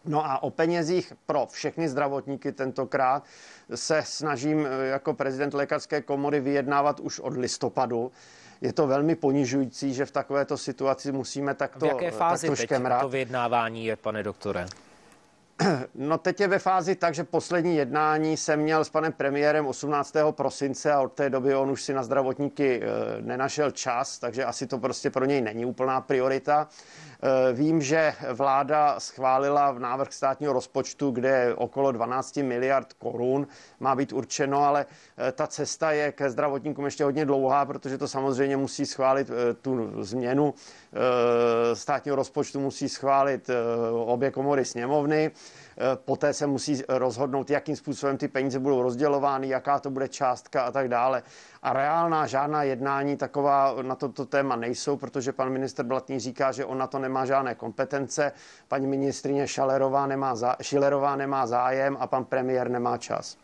No 0.08 0.26
a 0.26 0.44
o 0.44 0.50
penězích 0.50 1.14
pro 1.26 1.48
všechny 1.52 1.90
zdravotníky 1.90 2.52
tentokrát 2.52 3.24
se 3.76 4.02
snažím 4.06 4.66
eh, 4.66 4.86
jako 4.86 5.14
prezident 5.14 5.54
lékařské 5.54 6.02
komory 6.02 6.40
vyjednávat 6.40 7.00
už 7.00 7.20
od 7.20 7.38
listopadu. 7.38 8.12
Je 8.62 8.74
to 8.74 8.88
velmi 8.88 9.16
ponižující, 9.16 9.94
že 9.94 10.06
v 10.06 10.12
takovéto 10.12 10.58
situaci 10.58 11.12
musíme 11.12 11.54
takto 11.54 11.86
V 11.86 11.90
jaké 11.90 12.12
fázi 12.12 12.48
takto 12.48 12.68
teď 12.68 13.02
to 13.02 13.10
vyjednávání 13.10 13.86
je, 13.86 13.96
pane 13.96 14.24
doktore? 14.24 14.66
No 15.96 16.18
teď 16.18 16.40
je 16.40 16.48
ve 16.48 16.60
fázi 16.60 16.96
tak, 16.96 17.16
že 17.16 17.24
poslední 17.24 17.76
jednání 17.76 18.38
jsem 18.38 18.60
měl 18.60 18.86
s 18.86 18.90
panem 18.90 19.14
premiérem 19.14 19.68
18. 19.68 20.16
prosince 20.32 20.92
a 20.92 21.02
od 21.02 21.14
té 21.14 21.30
doby 21.30 21.56
on 21.56 21.72
už 21.72 21.84
si 21.84 21.94
na 21.94 22.04
zdravotníky 22.04 22.82
eh, 22.84 22.88
nenašel 23.22 23.72
čas, 23.72 24.20
takže 24.20 24.46
asi 24.46 24.68
to 24.68 24.78
prostě 24.78 25.10
pro 25.10 25.26
něj 25.26 25.42
není 25.42 25.66
úplná 25.66 26.02
priorita. 26.02 26.68
Eh, 27.26 27.54
vím, 27.54 27.82
že 27.82 28.14
vláda 28.34 29.00
schválila 29.00 29.72
v 29.72 29.80
návrh 29.80 30.14
státního 30.14 30.54
rozpočtu, 30.54 31.12
kde 31.12 31.56
okolo 31.56 31.92
12 31.92 32.38
miliard 32.38 32.94
korun 32.94 33.48
má 33.80 33.96
být 33.96 34.14
určeno, 34.14 34.64
ale 34.64 34.86
eh, 35.18 35.32
ta 35.32 35.48
cesta 35.48 35.92
je 35.92 36.12
ke 36.12 36.30
zdravotníkům 36.30 36.86
ještě 36.86 37.04
hodně 37.04 37.26
dlouhá, 37.26 37.66
protože 37.66 37.98
to 37.98 38.08
samozřejmě 38.08 38.58
musí 38.58 38.86
schválit 38.86 39.32
tu 39.62 40.04
změnu 40.04 40.54
státního 41.74 42.16
rozpočtu, 42.16 42.60
musí 42.60 42.90
schválit 42.90 43.50
obě 43.92 44.32
komory 44.32 44.66
sněmovny. 44.66 45.32
Eh, 45.78 45.98
poté 46.06 46.34
se 46.34 46.48
musí 46.48 46.82
rozhodnout, 46.90 47.50
jakým 47.50 47.76
způsobem 47.76 48.18
ty 48.18 48.28
peníze 48.28 48.60
budou 48.60 48.82
rozdělovány, 48.82 49.48
jaká 49.48 49.80
to 49.80 49.90
bude 49.90 50.08
částka 50.08 50.62
a 50.62 50.72
tak 50.72 50.88
dále. 50.88 51.24
A 51.64 51.74
reálná 51.74 52.28
žádná 52.28 52.64
jednání 52.64 53.18
taková 53.18 53.76
na 53.82 53.96
toto 53.96 54.26
téma 54.26 54.56
nejsou, 54.56 54.98
protože 54.98 55.32
pan 55.32 55.50
minister 55.50 55.86
Blatný 55.86 56.20
říká, 56.20 56.52
že 56.52 56.66
on 56.66 56.78
na 56.78 56.88
to 56.88 57.00
nemá 57.00 57.26
žádné 57.26 57.56
kompetence, 57.56 58.32
paní 58.68 58.88
ministrině 58.88 59.48
Šalerová 59.48 60.08
nemá 60.08 60.36
zá, 60.36 60.56
Šilerová 60.62 61.16
nemá 61.16 61.48
zájem 61.48 61.98
a 62.00 62.08
pan 62.08 62.26
premiér 62.26 62.70
nemá 62.70 62.98
čas. 62.98 63.38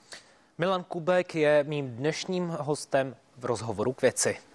Milan 0.58 0.84
Kubek 0.84 1.36
je 1.36 1.66
mým 1.68 1.90
dnešním 1.90 2.48
hostem 2.60 3.16
v 3.38 3.46
rozhovoru 3.46 3.94
k 3.94 4.02
věci. 4.02 4.51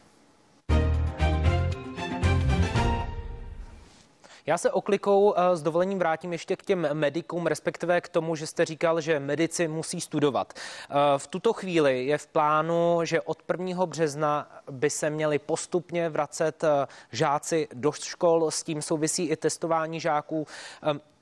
Já 4.49 4.59
se 4.59 4.71
oklikou 4.71 5.35
eh, 5.37 5.57
s 5.57 5.63
dovolením 5.63 5.99
vrátím 5.99 6.33
ještě 6.33 6.57
k 6.57 6.63
těm 6.63 6.89
medikům, 6.93 7.47
respektive 7.47 8.01
k 8.01 8.09
tomu, 8.09 8.37
že 8.37 8.47
jste 8.47 8.65
říkal, 8.65 9.01
že 9.01 9.21
medici 9.21 9.69
musí 9.69 10.01
studovat. 10.01 10.53
Eh, 10.55 10.95
v 11.17 11.27
tuto 11.27 11.53
chvíli 11.53 12.07
je 12.07 12.19
v 12.19 12.27
plánu, 12.27 13.01
že 13.05 13.21
od 13.21 13.43
1. 13.43 13.87
března 13.87 14.63
by 14.71 14.91
se 14.91 15.11
měli 15.11 15.39
postupně 15.39 16.09
vracet 16.09 16.65
eh, 16.65 16.87
žáci 17.13 17.69
do 17.75 17.93
škol, 17.93 18.51
s 18.51 18.63
tím 18.63 18.83
souvisí 18.83 19.25
i 19.25 19.37
testování 19.37 20.01
žáků. 20.01 20.47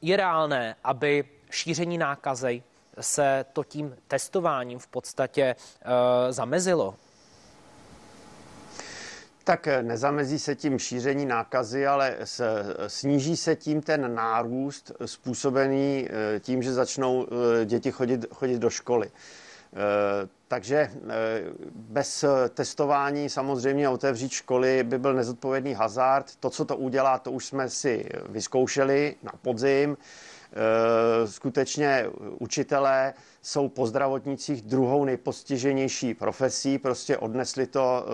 Je 0.02 0.16
reálné, 0.16 0.76
aby 0.84 1.24
šíření 1.50 1.98
nákazy 1.98 2.62
se 3.00 3.44
to 3.52 3.64
tím 3.64 3.96
testováním 4.08 4.78
v 4.78 4.86
podstatě 4.86 5.56
zamezilo? 6.30 6.94
Tak 9.44 9.66
eh, 9.68 9.82
nezamezí 9.82 10.38
se 10.38 10.54
tím 10.54 10.78
šíření 10.78 11.26
nákazy, 11.26 11.86
ale 11.86 12.16
sníží 12.86 13.36
se 13.36 13.56
tím 13.56 13.82
ten 13.82 14.14
nárůst 14.14 14.92
způsobený 15.06 16.08
eh, 16.10 16.40
tím, 16.40 16.62
že 16.62 16.72
začnou 16.72 17.26
eh, 17.26 17.64
děti 17.64 17.92
chodit, 17.92 18.26
chodit 18.34 18.58
do 18.58 18.70
školy. 18.70 19.10
Takže 20.48 20.90
bez 21.74 22.24
testování 22.54 23.30
samozřejmě 23.30 23.88
otevřít 23.88 24.32
školy 24.32 24.82
by 24.82 24.98
byl 24.98 25.14
nezodpovědný 25.14 25.74
hazard. 25.74 26.36
To, 26.40 26.50
co 26.50 26.64
to 26.64 26.76
udělá, 26.76 27.18
to 27.18 27.32
už 27.32 27.46
jsme 27.46 27.68
si 27.68 28.08
vyzkoušeli 28.28 29.16
na 29.22 29.32
podzim. 29.42 29.96
Skutečně 31.24 32.06
učitelé 32.38 33.14
jsou 33.42 33.68
po 33.68 33.86
zdravotnicích 33.86 34.62
druhou 34.62 35.04
nejpostiženější 35.04 36.14
profesí, 36.14 36.78
prostě 36.78 37.18
odnesli 37.18 37.66
to 37.66 38.06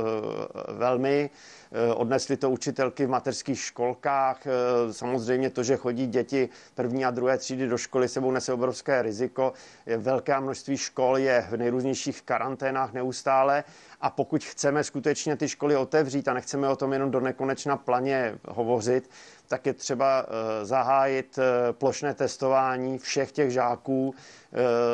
velmi 0.69 1.31
Eh, 1.73 1.95
odnesly 1.95 2.37
to 2.37 2.51
učitelky 2.51 3.07
v 3.07 3.09
mateřských 3.09 3.59
školkách. 3.59 4.47
Eh, 4.47 4.93
samozřejmě 4.93 5.51
to, 5.51 5.63
že 5.63 5.77
chodí 5.77 6.07
děti 6.07 6.49
první 6.75 7.05
a 7.05 7.11
druhé 7.11 7.39
třídy 7.39 7.69
do 7.69 7.79
školy, 7.79 8.09
sebou 8.09 8.31
nese 8.31 8.53
obrovské 8.53 9.03
riziko. 9.03 9.53
Velké 9.97 10.41
množství 10.41 10.77
škol 10.77 11.19
je 11.19 11.47
v 11.51 11.57
nejrůznějších 11.57 12.23
karanténách 12.23 12.93
neustále 12.93 13.65
a 14.01 14.11
pokud 14.11 14.45
chceme 14.45 14.85
skutečně 14.85 15.37
ty 15.37 15.49
školy 15.49 15.77
otevřít 15.77 16.29
a 16.29 16.35
nechceme 16.35 16.69
o 16.69 16.77
tom 16.77 16.93
jenom 16.93 17.11
do 17.11 17.21
nekonečna 17.21 17.77
planě 17.77 18.39
hovořit, 18.49 19.11
tak 19.51 19.67
je 19.67 19.75
třeba 19.75 20.27
eh, 20.27 20.65
zahájit 20.65 21.39
plošné 21.73 22.15
testování 22.15 22.99
všech 22.99 23.33
těch 23.33 23.51
žáků. 23.51 24.15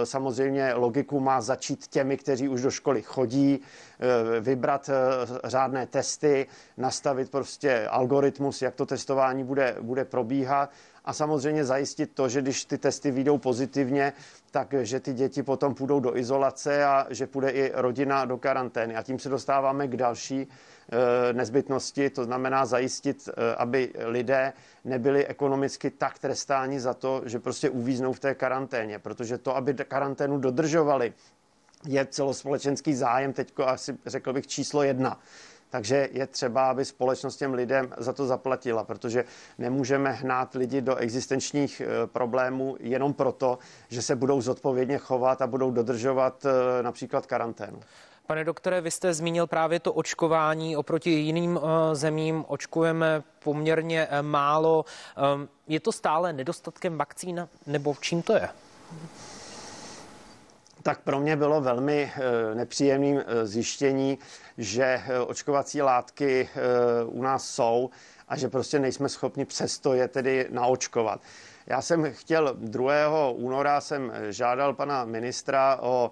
Samozřejmě 0.05 0.75
logiku 0.75 1.21
má 1.21 1.41
začít 1.41 1.87
těmi, 1.87 2.17
kteří 2.17 2.49
už 2.49 2.63
do 2.63 2.71
školy 2.71 3.03
chodí, 3.03 3.61
vybrat 4.41 4.91
řádné 5.45 5.87
testy, 5.87 6.47
nastavit 6.77 7.31
prostě 7.31 7.87
algoritmus, 7.87 8.63
jak 8.63 8.75
to 8.75 8.87
testování 8.87 9.45
bude, 9.45 9.77
bude 9.81 10.05
probíhat 10.05 10.71
a 11.07 11.13
samozřejmě 11.13 11.65
zajistit 11.65 12.11
to, 12.15 12.29
že 12.29 12.43
když 12.43 12.65
ty 12.65 12.79
testy 12.79 13.11
vyjdou 13.11 13.39
pozitivně, 13.39 14.13
tak 14.51 14.75
že 14.83 15.01
ty 15.01 15.13
děti 15.13 15.43
potom 15.43 15.75
půjdou 15.75 16.01
do 16.01 16.17
izolace 16.17 16.85
a 16.85 17.07
že 17.11 17.27
půjde 17.27 17.51
i 17.51 17.73
rodina 17.75 18.25
do 18.25 18.37
karantény. 18.37 18.97
A 18.97 19.03
tím 19.03 19.19
se 19.19 19.29
dostáváme 19.29 19.89
k 19.89 19.97
další 19.97 20.41
e, 20.41 21.33
nezbytnosti, 21.33 22.11
to 22.11 22.25
znamená 22.25 22.67
zajistit, 22.67 23.29
e, 23.29 23.55
aby 23.55 23.93
lidé 24.05 24.53
nebyli 24.85 25.27
ekonomicky 25.27 25.91
tak 25.91 26.19
trestáni 26.19 26.81
za 26.81 26.95
to, 26.95 27.23
že 27.25 27.39
prostě 27.39 27.71
uvíznou 27.71 28.13
v 28.13 28.21
té 28.21 28.35
karanténě, 28.35 28.99
protože 28.99 29.39
to, 29.39 29.57
aby 29.57 29.75
karanténu 29.75 30.39
dodržovali, 30.39 31.13
je 31.87 32.07
celospolečenský 32.07 32.95
zájem, 32.95 33.33
teďko 33.33 33.69
asi 33.69 33.99
řekl 34.07 34.33
bych 34.33 34.47
číslo 34.47 34.83
jedna. 34.83 35.21
Takže 35.71 36.09
je 36.13 36.27
třeba, 36.27 36.71
aby 36.71 36.85
společnost 36.85 37.37
těm 37.37 37.55
lidem 37.55 37.95
za 37.99 38.13
to 38.13 38.27
zaplatila, 38.27 38.85
protože 38.85 39.25
nemůžeme 39.59 40.13
hnát 40.13 40.55
lidi 40.55 40.81
do 40.81 40.97
existenčních 40.97 41.81
eh, 41.81 42.07
problémů 42.07 42.77
jenom 42.81 43.15
proto, 43.15 43.59
že 43.89 44.03
se 44.03 44.17
budou 44.17 44.41
zodpovědně 44.41 44.99
chovat 44.99 45.43
a 45.43 45.47
budou 45.47 45.71
dodržovat 45.71 46.47
eh, 46.47 46.83
například 46.83 47.27
karanténu. 47.27 47.81
Pane 48.27 48.45
doktore, 48.45 48.81
vy 48.81 48.91
jste 48.91 49.15
zmínil 49.15 49.47
právě 49.47 49.81
to 49.81 49.93
očkování. 49.93 50.77
Oproti 50.77 51.11
jiným 51.11 51.61
eh, 51.63 51.95
zemím 51.95 52.45
očkujeme 52.49 53.23
poměrně 53.45 54.09
málo. 54.23 54.85
Ehm, 55.17 55.49
je 55.69 55.81
to 55.81 55.93
stále 55.93 56.33
nedostatkem 56.33 56.99
vakcín 56.99 57.49
nebo 57.67 57.95
čím 58.01 58.23
to 58.23 58.33
je? 58.33 58.49
Tak 60.87 61.01
pro 61.01 61.21
mě 61.21 61.37
bylo 61.37 61.61
velmi 61.61 62.13
eh, 62.17 62.55
nepříjemným 62.55 63.23
eh, 63.27 63.47
zjištění, 63.47 64.19
že 64.59 64.85
eh, 64.85 65.21
očkovací 65.21 65.83
látky 65.83 66.49
u 67.07 67.23
nás 67.23 67.49
jsou 67.49 67.91
a 68.29 68.37
že 68.37 68.49
prostě 68.49 68.79
nejsme 68.79 69.09
schopni 69.09 69.45
přesto 69.45 69.95
je 69.95 70.09
tedy 70.09 70.49
naočkovat. 70.51 71.21
Já 71.67 71.83
jsem 71.83 72.13
chtěl 72.13 72.57
2. 72.59 73.29
února 73.31 73.81
jsem 73.81 74.13
žádal 74.29 74.75
pana 74.75 75.05
ministra 75.05 75.79
o 75.81 76.11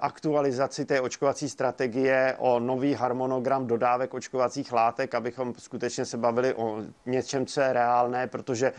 aktualizaci 0.00 0.84
té 0.84 1.00
očkovací 1.00 1.48
strategie, 1.48 2.34
o 2.38 2.60
nový 2.60 2.94
harmonogram 2.94 3.66
dodávek 3.66 4.14
očkovacích 4.14 4.72
látek, 4.72 5.14
abychom 5.14 5.54
skutečně 5.58 6.04
se 6.04 6.16
bavili 6.16 6.54
o 6.54 6.78
něčem, 7.06 7.46
co 7.46 7.60
je 7.60 7.72
reálné, 7.72 8.26
protože 8.26 8.72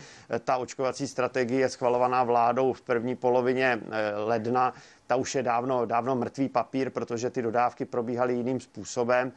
ta 0.44 0.56
očkovací 0.56 1.08
strategie 1.08 1.60
je 1.60 1.68
schvalovaná 1.68 2.24
vládou 2.24 2.72
v 2.72 2.82
první 2.82 3.16
polovině 3.16 3.80
ledna 4.26 4.74
ta 5.08 5.16
už 5.16 5.34
je 5.34 5.42
dávno, 5.42 5.86
dávno 5.86 6.16
mrtvý 6.16 6.48
papír, 6.48 6.90
protože 6.90 7.30
ty 7.30 7.42
dodávky 7.42 7.84
probíhaly 7.84 8.34
jiným 8.34 8.60
způsobem. 8.60 9.32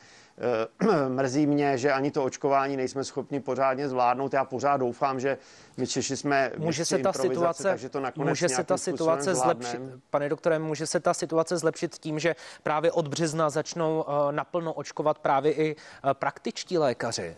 Eh, 0.81 1.09
mrzí 1.09 1.47
mě, 1.47 1.77
že 1.77 1.91
ani 1.91 2.11
to 2.11 2.23
očkování 2.23 2.77
nejsme 2.77 3.03
schopni 3.03 3.39
pořádně 3.39 3.89
zvládnout. 3.89 4.33
Já 4.33 4.45
pořád 4.45 4.77
doufám, 4.77 5.19
že 5.19 5.37
my 5.77 5.87
Češi 5.87 6.17
jsme 6.17 6.51
může 6.57 6.85
se 6.85 6.97
ta 6.97 7.13
situace, 7.13 7.63
takže 7.63 7.89
to 7.89 7.99
nakonec 7.99 8.29
může 8.29 8.49
se 8.49 8.63
ta 8.63 8.77
situace 8.77 9.35
zlepšit, 9.35 9.81
pane 10.09 10.29
doktore, 10.29 10.59
může 10.59 10.87
se 10.87 10.99
ta 10.99 11.13
situace 11.13 11.57
zlepšit 11.57 11.95
tím, 11.95 12.19
že 12.19 12.35
právě 12.63 12.91
od 12.91 13.07
března 13.07 13.49
začnou 13.49 14.01
uh, 14.01 14.31
naplno 14.31 14.73
očkovat 14.73 15.19
právě 15.19 15.53
i 15.53 15.75
uh, 15.75 16.11
praktičtí 16.13 16.77
lékaři? 16.77 17.35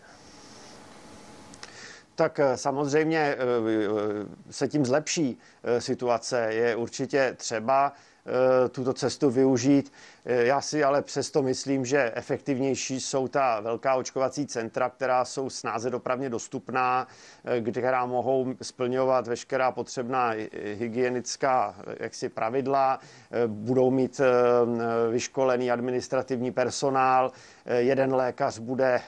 Tak 2.14 2.40
samozřejmě 2.54 3.36
se 4.50 4.68
tím 4.68 4.86
zlepší 4.86 5.38
situace. 5.78 6.48
Je 6.50 6.76
určitě 6.76 7.34
třeba 7.36 7.92
Eh, 7.92 8.13
tuto 8.70 8.92
cestu 8.92 9.30
využít. 9.30 9.92
Eh, 10.26 10.44
já 10.44 10.60
si 10.60 10.84
ale 10.84 11.02
přesto 11.02 11.42
myslím, 11.42 11.84
že 11.84 12.12
efektivnější 12.14 13.00
jsou 13.00 13.28
ta 13.28 13.60
velká 13.60 13.94
očkovací 13.94 14.46
centra, 14.46 14.90
která 14.90 15.24
jsou 15.24 15.50
snáze 15.50 15.90
dopravně 15.90 16.30
dostupná, 16.30 17.06
eh, 17.44 17.60
která 17.60 18.06
mohou 18.06 18.54
splňovat 18.62 19.26
veškerá 19.26 19.72
potřebná 19.72 20.34
hygienická 20.74 21.74
jaksi 22.00 22.28
pravidla, 22.28 22.98
budou 23.46 23.90
mít 23.90 24.20
vyškolený 25.10 25.70
administrativní 25.70 26.52
personál, 26.52 27.32
jeden 27.66 28.14
lékař 28.14 28.58
bude 28.58 29.00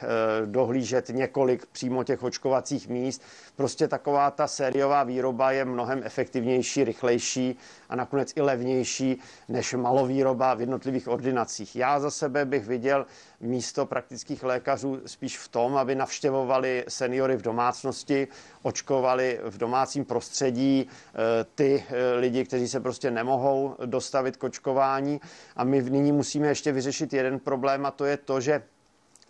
dohlížet 0.44 1.08
několik 1.08 1.66
přímo 1.66 2.04
těch 2.04 2.22
očkovacích 2.22 2.88
míst. 2.88 3.22
Prostě 3.56 3.88
taková 3.88 4.30
ta 4.30 4.46
sériová 4.46 5.04
výroba 5.04 5.52
je 5.52 5.64
mnohem 5.64 6.00
efektivnější, 6.04 6.84
rychlejší 6.84 7.58
a 7.88 7.96
nakonec 7.96 8.32
i 8.36 8.40
levnější 8.40 9.20
než 9.48 9.74
malovýroba 9.74 10.54
v 10.54 10.60
jednotlivých 10.60 11.08
ordinacích. 11.08 11.76
Já 11.76 12.00
za 12.00 12.10
sebe 12.10 12.44
bych 12.44 12.66
viděl 12.66 13.06
místo 13.40 13.86
praktických 13.86 14.42
lékařů 14.42 15.00
spíš 15.06 15.38
v 15.38 15.48
tom, 15.48 15.76
aby 15.76 15.94
navštěvovali 15.94 16.84
seniory 16.88 17.36
v 17.36 17.42
domácnosti, 17.42 18.28
očkovali 18.62 19.40
v 19.44 19.58
domácím 19.58 20.04
prostředí 20.04 20.88
eh, 20.88 21.18
ty 21.54 21.84
eh, 21.88 22.14
lidi, 22.14 22.44
kteří 22.44 22.68
se 22.68 22.80
prostě 22.80 23.10
nemohou 23.10 23.74
dostavit 23.86 24.36
k 24.36 24.44
očkování. 24.44 25.20
A 25.56 25.64
my 25.64 25.82
nyní 25.82 26.12
musíme 26.12 26.48
ještě 26.48 26.72
vyřešit 26.72 27.12
jeden 27.12 27.38
problém 27.38 27.86
a 27.86 27.90
to 27.90 28.04
je 28.04 28.16
to, 28.16 28.40
že 28.40 28.62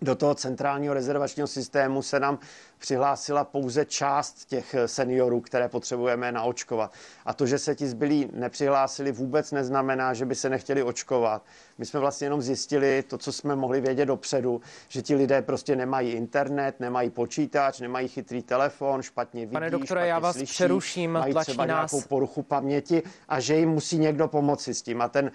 do 0.02 0.14
toho 0.14 0.34
centrálního 0.34 0.94
rezervačního 0.94 1.46
systému 1.46 2.02
se 2.02 2.20
nám 2.20 2.38
přihlásila 2.78 3.44
pouze 3.44 3.84
část 3.84 4.44
těch 4.44 4.74
seniorů, 4.86 5.40
které 5.40 5.68
potřebujeme 5.68 6.32
naočkovat. 6.32 6.92
A 7.24 7.34
to, 7.34 7.46
že 7.46 7.58
se 7.58 7.74
ti 7.74 7.86
zbylí 7.86 8.30
nepřihlásili, 8.32 9.12
vůbec 9.12 9.52
neznamená, 9.52 10.14
že 10.14 10.24
by 10.24 10.34
se 10.34 10.48
nechtěli 10.48 10.82
očkovat. 10.82 11.42
My 11.78 11.86
jsme 11.86 12.00
vlastně 12.00 12.26
jenom 12.26 12.42
zjistili 12.42 13.02
to, 13.02 13.18
co 13.18 13.32
jsme 13.32 13.56
mohli 13.56 13.80
vědět 13.80 14.06
dopředu, 14.06 14.60
že 14.88 15.02
ti 15.02 15.14
lidé 15.14 15.42
prostě 15.42 15.76
nemají 15.76 16.12
internet, 16.12 16.80
nemají 16.80 17.10
počítač, 17.10 17.80
nemají 17.80 18.08
chytrý 18.08 18.42
telefon, 18.42 19.02
špatně 19.02 19.40
vidí, 19.40 19.52
Pane 19.52 19.70
doktore, 19.70 20.00
špatně 20.00 20.10
já 20.10 20.18
vás 20.18 20.36
slyší, 20.36 20.52
přeruším, 20.52 21.12
mají 21.12 21.32
tlačí 21.32 21.50
třeba 21.50 21.66
nás. 21.66 21.92
nějakou 21.92 22.08
poruchu 22.08 22.42
paměti 22.42 23.02
a 23.28 23.40
že 23.40 23.56
jim 23.56 23.68
musí 23.68 23.98
někdo 23.98 24.28
pomoci 24.28 24.74
s 24.74 24.82
tím. 24.82 25.02
A 25.02 25.08
ten 25.08 25.26
e, 25.26 25.30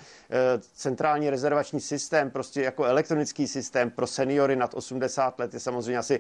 centrální 0.74 1.30
rezervační 1.30 1.82
systém, 1.82 2.30
prostě 2.32 2.62
jako 2.62 2.84
elektronický 2.84 3.48
systém 3.48 3.90
pro 3.92 4.08
seniory 4.08 4.56
nad 4.56 4.74
80 4.74 5.40
let 5.40 5.54
je 5.54 5.60
samozřejmě 5.60 5.98
asi 5.98 6.20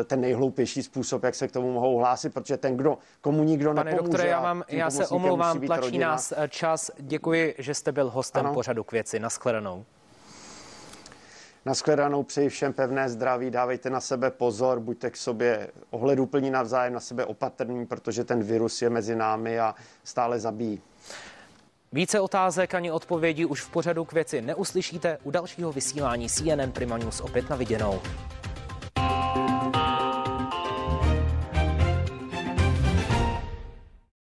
e, 0.00 0.04
ten 0.04 0.20
nejhloupější 0.20 0.43
nejhloupější 0.44 0.82
způsob, 0.82 1.22
jak 1.22 1.34
se 1.34 1.48
k 1.48 1.52
tomu 1.52 1.72
mohou 1.72 1.98
hlásit, 1.98 2.34
protože 2.34 2.56
ten, 2.56 2.76
kdo, 2.76 2.98
komu 3.20 3.44
nikdo 3.44 3.74
Pane 3.74 3.90
nepomůže. 3.90 4.12
doktore, 4.12 4.28
já, 4.28 4.40
vám, 4.40 4.64
já 4.68 4.90
se 4.90 5.06
omlouvám, 5.06 5.60
tlačí 5.60 5.80
rodina. 5.80 6.08
nás 6.08 6.32
eh, 6.36 6.48
čas. 6.48 6.90
Děkuji, 6.98 7.54
že 7.58 7.74
jste 7.74 7.92
byl 7.92 8.10
hostem 8.10 8.46
ano. 8.46 8.54
pořadu 8.54 8.84
k 8.84 8.92
věci. 8.92 9.18
Naschledanou. 9.18 9.84
Naschledanou 11.66 12.22
přeji 12.22 12.48
všem 12.48 12.72
pevné 12.72 13.08
zdraví, 13.08 13.50
dávejte 13.50 13.90
na 13.90 14.00
sebe 14.00 14.30
pozor, 14.30 14.80
buďte 14.80 15.10
k 15.10 15.16
sobě 15.16 15.70
ohleduplní 15.90 16.50
navzájem, 16.50 16.92
na 16.92 17.00
sebe 17.00 17.24
opatrní, 17.24 17.86
protože 17.86 18.24
ten 18.24 18.42
virus 18.42 18.82
je 18.82 18.90
mezi 18.90 19.16
námi 19.16 19.60
a 19.60 19.74
stále 20.04 20.40
zabíjí. 20.40 20.80
Více 21.92 22.20
otázek 22.20 22.74
ani 22.74 22.90
odpovědí 22.90 23.44
už 23.46 23.60
v 23.60 23.70
pořadu 23.70 24.04
k 24.04 24.12
věci 24.12 24.42
neuslyšíte 24.42 25.18
u 25.22 25.30
dalšího 25.30 25.72
vysílání 25.72 26.28
CNN 26.28 26.72
Prima 26.72 26.98
News 26.98 27.20
opět 27.20 27.50
na 27.50 27.56
viděnou. 27.56 28.00